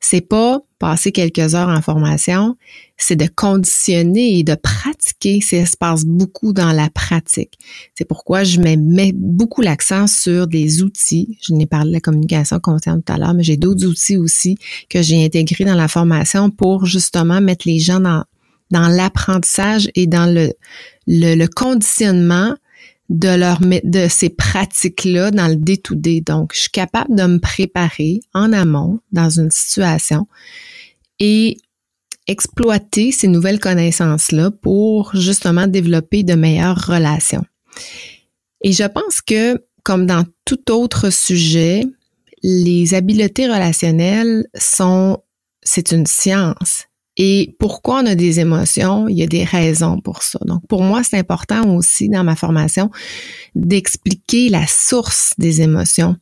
c'est 0.00 0.22
pas 0.22 0.60
passer 0.78 1.12
quelques 1.12 1.54
heures 1.54 1.68
en 1.68 1.82
formation, 1.82 2.56
c'est 2.96 3.16
de 3.16 3.26
conditionner 3.26 4.38
et 4.38 4.44
de 4.44 4.54
pratiquer. 4.54 5.42
Ça 5.42 5.66
se 5.66 5.76
passe 5.76 6.06
beaucoup 6.06 6.54
dans 6.54 6.72
la 6.72 6.88
pratique. 6.88 7.58
C'est 7.94 8.06
pourquoi 8.06 8.44
je 8.44 8.60
mets, 8.60 9.12
beaucoup 9.14 9.60
l'accent 9.60 10.06
sur 10.06 10.46
des 10.46 10.82
outils. 10.82 11.36
Je 11.42 11.52
n'ai 11.52 11.66
parlé 11.66 11.90
de 11.90 11.94
la 11.96 12.00
communication 12.00 12.58
consciente 12.60 13.04
tout 13.04 13.12
à 13.12 13.18
l'heure, 13.18 13.34
mais 13.34 13.42
j'ai 13.42 13.58
d'autres 13.58 13.86
outils 13.86 14.16
aussi 14.16 14.56
que 14.88 15.02
j'ai 15.02 15.22
intégrés 15.22 15.66
dans 15.66 15.74
la 15.74 15.88
formation 15.88 16.48
pour 16.48 16.86
justement 16.86 17.42
mettre 17.42 17.68
les 17.68 17.78
gens 17.78 18.00
dans, 18.00 18.24
dans 18.70 18.88
l'apprentissage 18.88 19.88
et 19.94 20.06
dans 20.06 20.32
le, 20.32 20.52
le, 21.06 21.46
conditionnement 21.46 22.54
de 23.08 23.28
leur 23.28 23.60
de 23.60 24.08
ces 24.08 24.30
pratiques-là 24.30 25.30
dans 25.30 25.48
le 25.48 25.56
day-to-day. 25.56 26.22
Donc, 26.22 26.52
je 26.54 26.60
suis 26.60 26.70
capable 26.70 27.14
de 27.14 27.24
me 27.24 27.38
préparer 27.38 28.20
en 28.34 28.52
amont 28.52 29.00
dans 29.12 29.30
une 29.30 29.50
situation 29.50 30.26
et 31.20 31.58
exploiter 32.26 33.12
ces 33.12 33.28
nouvelles 33.28 33.60
connaissances-là 33.60 34.50
pour 34.50 35.14
justement 35.14 35.66
développer 35.66 36.24
de 36.24 36.34
meilleures 36.34 36.86
relations. 36.86 37.44
Et 38.62 38.72
je 38.72 38.84
pense 38.84 39.20
que, 39.20 39.64
comme 39.84 40.06
dans 40.06 40.24
tout 40.44 40.72
autre 40.72 41.10
sujet, 41.10 41.84
les 42.42 42.94
habiletés 42.94 43.46
relationnelles 43.46 44.46
sont, 44.56 45.18
c'est 45.62 45.92
une 45.92 46.06
science. 46.06 46.86
Et 47.16 47.56
pourquoi 47.58 48.02
on 48.02 48.06
a 48.06 48.14
des 48.14 48.40
émotions? 48.40 49.08
Il 49.08 49.16
y 49.16 49.22
a 49.22 49.26
des 49.26 49.44
raisons 49.44 50.00
pour 50.00 50.22
ça. 50.22 50.38
Donc, 50.44 50.66
pour 50.68 50.82
moi, 50.82 51.02
c'est 51.02 51.18
important 51.18 51.74
aussi 51.74 52.08
dans 52.08 52.24
ma 52.24 52.36
formation 52.36 52.90
d'expliquer 53.54 54.48
la 54.50 54.66
source 54.66 55.32
des 55.38 55.62
émotions, 55.62 56.16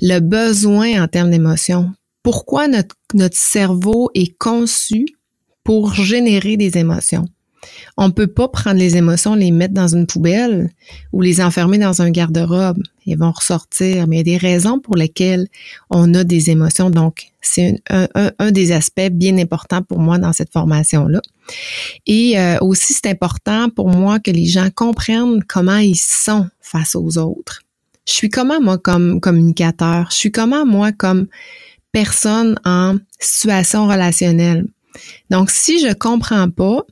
le 0.00 0.20
besoin 0.20 1.02
en 1.02 1.08
termes 1.08 1.30
d'émotions. 1.30 1.90
Pourquoi 2.22 2.68
notre, 2.68 2.94
notre 3.14 3.36
cerveau 3.36 4.10
est 4.14 4.36
conçu 4.38 5.06
pour 5.64 5.94
générer 5.94 6.56
des 6.56 6.78
émotions? 6.78 7.24
On 7.96 8.12
peut 8.12 8.26
pas 8.28 8.48
prendre 8.48 8.78
les 8.78 8.96
émotions, 8.96 9.34
les 9.34 9.50
mettre 9.50 9.74
dans 9.74 9.88
une 9.88 10.06
poubelle 10.06 10.70
ou 11.12 11.20
les 11.20 11.40
enfermer 11.40 11.78
dans 11.78 12.02
un 12.02 12.10
garde-robe. 12.10 12.82
Ils 13.06 13.18
vont 13.18 13.30
ressortir. 13.30 14.06
Mais 14.06 14.16
il 14.16 14.18
y 14.18 14.20
a 14.20 14.24
des 14.24 14.36
raisons 14.36 14.78
pour 14.78 14.96
lesquelles 14.96 15.46
on 15.90 16.12
a 16.14 16.24
des 16.24 16.50
émotions. 16.50 16.90
Donc, 16.90 17.28
c'est 17.40 17.80
un, 17.88 18.50
des 18.50 18.72
aspects 18.72 19.08
bien 19.10 19.38
importants 19.38 19.82
pour 19.82 19.98
moi 19.98 20.18
dans 20.18 20.32
cette 20.32 20.52
formation-là. 20.52 21.20
Et 22.06 22.38
euh, 22.38 22.58
aussi, 22.60 22.92
c'est 22.92 23.08
important 23.08 23.68
pour 23.70 23.88
moi 23.88 24.18
que 24.18 24.30
les 24.30 24.46
gens 24.46 24.68
comprennent 24.74 25.42
comment 25.44 25.78
ils 25.78 25.96
sont 25.96 26.46
face 26.60 26.96
aux 26.96 27.18
autres. 27.18 27.62
Je 28.06 28.12
suis 28.12 28.28
comment, 28.28 28.60
moi, 28.60 28.78
comme 28.78 29.20
communicateur? 29.20 30.08
Je 30.10 30.16
suis 30.16 30.32
comment, 30.32 30.64
moi, 30.66 30.92
comme 30.92 31.26
personne 31.92 32.58
en 32.64 32.96
situation 33.18 33.86
relationnelle? 33.86 34.66
Donc, 35.30 35.50
si 35.50 35.80
je 35.80 35.92
comprends 35.92 36.50
pas, 36.50 36.82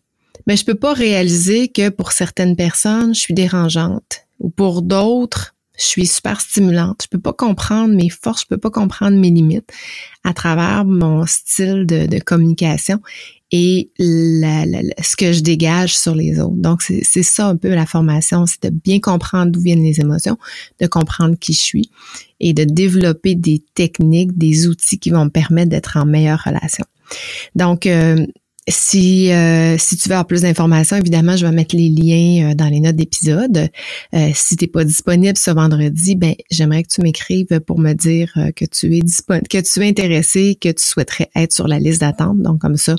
mais 0.46 0.56
je 0.56 0.64
peux 0.64 0.74
pas 0.74 0.92
réaliser 0.92 1.68
que 1.68 1.88
pour 1.88 2.12
certaines 2.12 2.56
personnes, 2.56 3.14
je 3.14 3.20
suis 3.20 3.34
dérangeante 3.34 4.26
ou 4.40 4.50
pour 4.50 4.82
d'autres, 4.82 5.53
je 5.76 5.84
suis 5.84 6.06
super 6.06 6.40
stimulante. 6.40 7.02
Je 7.04 7.08
peux 7.08 7.20
pas 7.20 7.32
comprendre 7.32 7.94
mes 7.94 8.08
forces, 8.08 8.42
je 8.42 8.46
peux 8.46 8.58
pas 8.58 8.70
comprendre 8.70 9.16
mes 9.16 9.30
limites 9.30 9.70
à 10.22 10.32
travers 10.32 10.84
mon 10.84 11.26
style 11.26 11.86
de, 11.86 12.18
communication 12.20 13.00
et 13.50 13.90
ce 13.98 15.16
que 15.16 15.32
je 15.32 15.40
dégage 15.40 15.96
sur 15.96 16.14
les 16.14 16.40
autres. 16.40 16.56
Donc, 16.56 16.82
c'est 16.82 17.22
ça 17.22 17.48
un 17.48 17.56
peu 17.56 17.68
la 17.68 17.86
formation, 17.86 18.46
c'est 18.46 18.64
de 18.64 18.70
bien 18.70 19.00
comprendre 19.00 19.52
d'où 19.52 19.60
viennent 19.60 19.82
les 19.82 20.00
émotions, 20.00 20.38
de 20.80 20.86
comprendre 20.86 21.36
qui 21.38 21.52
je 21.52 21.60
suis 21.60 21.90
et 22.40 22.52
de 22.52 22.64
développer 22.64 23.34
des 23.34 23.62
techniques, 23.74 24.36
des 24.36 24.66
outils 24.66 24.98
qui 24.98 25.10
vont 25.10 25.26
me 25.26 25.30
permettre 25.30 25.70
d'être 25.70 25.96
en 25.96 26.06
meilleure 26.06 26.42
relation. 26.44 26.84
Donc, 27.54 27.86
euh, 27.86 28.26
si, 28.68 29.30
euh, 29.30 29.76
si 29.78 29.96
tu 29.96 30.08
veux 30.08 30.14
avoir 30.14 30.26
plus 30.26 30.42
d'informations, 30.42 30.96
évidemment, 30.96 31.36
je 31.36 31.46
vais 31.46 31.52
mettre 31.52 31.76
les 31.76 31.90
liens 31.90 32.50
euh, 32.50 32.54
dans 32.54 32.68
les 32.68 32.80
notes 32.80 32.96
d'épisode. 32.96 33.68
Euh, 34.14 34.30
si 34.34 34.56
tu 34.56 34.64
n'es 34.64 34.68
pas 34.68 34.84
disponible 34.84 35.36
ce 35.36 35.50
vendredi, 35.50 36.16
ben 36.16 36.34
j'aimerais 36.50 36.82
que 36.82 36.88
tu 36.88 37.02
m'écrives 37.02 37.60
pour 37.60 37.78
me 37.78 37.92
dire 37.92 38.32
que 38.56 38.64
tu 38.64 38.96
es 38.96 39.00
disponible, 39.00 39.48
que 39.48 39.58
tu 39.58 39.80
es 39.80 39.88
intéressé, 39.88 40.56
que 40.58 40.70
tu 40.70 40.82
souhaiterais 40.82 41.30
être 41.36 41.52
sur 41.52 41.68
la 41.68 41.78
liste 41.78 42.00
d'attente. 42.00 42.40
Donc 42.40 42.60
comme 42.60 42.76
ça, 42.76 42.96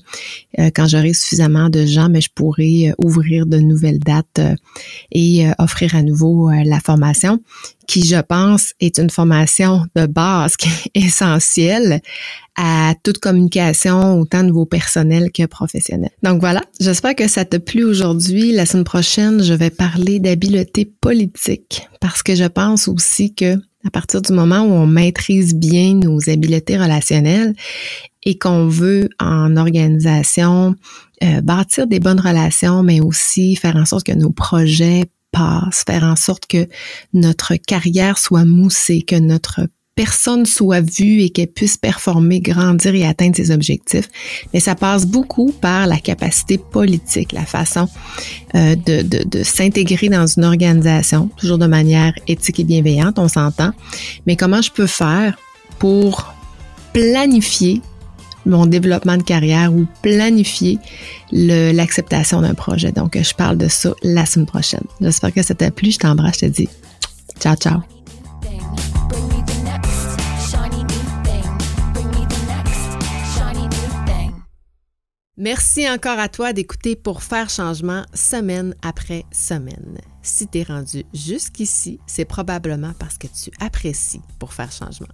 quand 0.57 0.87
j'aurai 0.87 1.13
suffisamment 1.13 1.69
de 1.69 1.85
gens, 1.85 2.09
mais 2.09 2.19
ben, 2.19 2.21
je 2.21 2.29
pourrai 2.33 2.93
ouvrir 3.03 3.45
de 3.45 3.57
nouvelles 3.57 3.99
dates 3.99 4.41
et 5.11 5.47
offrir 5.57 5.95
à 5.95 6.03
nouveau 6.03 6.49
la 6.49 6.79
formation 6.79 7.39
qui, 7.87 8.05
je 8.05 8.19
pense, 8.21 8.73
est 8.79 8.97
une 8.97 9.09
formation 9.09 9.85
de 9.95 10.05
base 10.05 10.57
qui 10.57 10.69
est 10.69 11.05
essentielle 11.05 12.01
à 12.55 12.93
toute 13.03 13.17
communication, 13.17 14.19
autant 14.19 14.43
de 14.43 14.51
vos 14.51 14.65
personnels 14.65 15.31
que 15.31 15.45
professionnels. 15.45 16.11
Donc 16.23 16.39
voilà, 16.39 16.61
j'espère 16.79 17.15
que 17.15 17.27
ça 17.27 17.43
t'a 17.43 17.59
plu 17.59 17.83
aujourd'hui. 17.83 18.53
La 18.53 18.65
semaine 18.65 18.85
prochaine, 18.85 19.43
je 19.43 19.53
vais 19.53 19.69
parler 19.69 20.19
d'habileté 20.19 20.85
politique 20.85 21.87
parce 21.99 22.23
que 22.23 22.35
je 22.35 22.45
pense 22.45 22.87
aussi 22.87 23.33
que 23.33 23.57
à 23.85 23.91
partir 23.91 24.21
du 24.21 24.33
moment 24.33 24.61
où 24.61 24.71
on 24.71 24.87
maîtrise 24.87 25.53
bien 25.53 25.93
nos 25.93 26.29
habiletés 26.29 26.77
relationnelles 26.77 27.53
et 28.23 28.37
qu'on 28.37 28.67
veut 28.67 29.09
en 29.19 29.55
organisation 29.55 30.75
euh, 31.23 31.41
bâtir 31.41 31.87
des 31.87 31.99
bonnes 31.99 32.19
relations, 32.19 32.83
mais 32.83 32.99
aussi 32.99 33.55
faire 33.55 33.75
en 33.75 33.85
sorte 33.85 34.05
que 34.05 34.11
nos 34.11 34.31
projets 34.31 35.03
faire 35.71 36.03
en 36.03 36.15
sorte 36.15 36.45
que 36.47 36.67
notre 37.13 37.55
carrière 37.55 38.17
soit 38.17 38.45
moussée, 38.45 39.01
que 39.01 39.15
notre 39.15 39.67
personne 39.95 40.45
soit 40.45 40.81
vue 40.81 41.21
et 41.21 41.29
qu'elle 41.29 41.47
puisse 41.47 41.77
performer, 41.77 42.41
grandir 42.41 42.93
et 42.93 43.05
atteindre 43.05 43.35
ses 43.35 43.51
objectifs. 43.51 44.09
Mais 44.53 44.59
ça 44.59 44.75
passe 44.75 45.05
beaucoup 45.05 45.53
par 45.53 45.87
la 45.87 45.97
capacité 45.97 46.57
politique, 46.57 47.31
la 47.31 47.45
façon 47.45 47.87
euh, 48.55 48.75
de, 48.75 49.01
de, 49.01 49.23
de 49.23 49.43
s'intégrer 49.43 50.09
dans 50.09 50.27
une 50.27 50.43
organisation, 50.43 51.29
toujours 51.37 51.57
de 51.57 51.65
manière 51.65 52.13
éthique 52.27 52.59
et 52.59 52.65
bienveillante, 52.65 53.17
on 53.19 53.29
s'entend. 53.29 53.71
Mais 54.27 54.35
comment 54.35 54.61
je 54.61 54.71
peux 54.71 54.87
faire 54.87 55.37
pour 55.79 56.33
planifier 56.91 57.81
mon 58.45 58.65
développement 58.65 59.17
de 59.17 59.23
carrière 59.23 59.73
ou 59.73 59.85
planifier 60.01 60.79
l'acceptation 61.31 62.41
d'un 62.41 62.53
projet. 62.53 62.91
Donc, 62.91 63.17
je 63.21 63.33
parle 63.33 63.57
de 63.57 63.67
ça 63.67 63.93
la 64.03 64.25
semaine 64.25 64.45
prochaine. 64.45 64.85
J'espère 65.01 65.33
que 65.33 65.41
ça 65.41 65.55
t'a 65.55 65.71
plu. 65.71 65.91
Je 65.91 65.99
t'embrasse. 65.99 66.35
Je 66.35 66.47
te 66.47 66.51
dis 66.51 66.69
ciao, 67.39 67.55
ciao. 67.55 67.81
Merci 75.37 75.89
encore 75.89 76.17
à 76.17 76.29
toi 76.29 76.53
d'écouter 76.53 76.95
pour 76.95 77.21
faire 77.21 77.49
changement 77.49 78.05
semaine 78.13 78.73
après 78.81 79.25
semaine. 79.33 79.97
Si 80.23 80.47
tu 80.47 80.59
es 80.59 80.63
rendu 80.63 81.03
jusqu'ici, 81.13 81.99
c'est 82.07 82.23
probablement 82.23 82.93
parce 82.97 83.17
que 83.17 83.27
tu 83.27 83.51
apprécies 83.59 84.21
pour 84.39 84.53
faire 84.53 84.71
changement. 84.71 85.13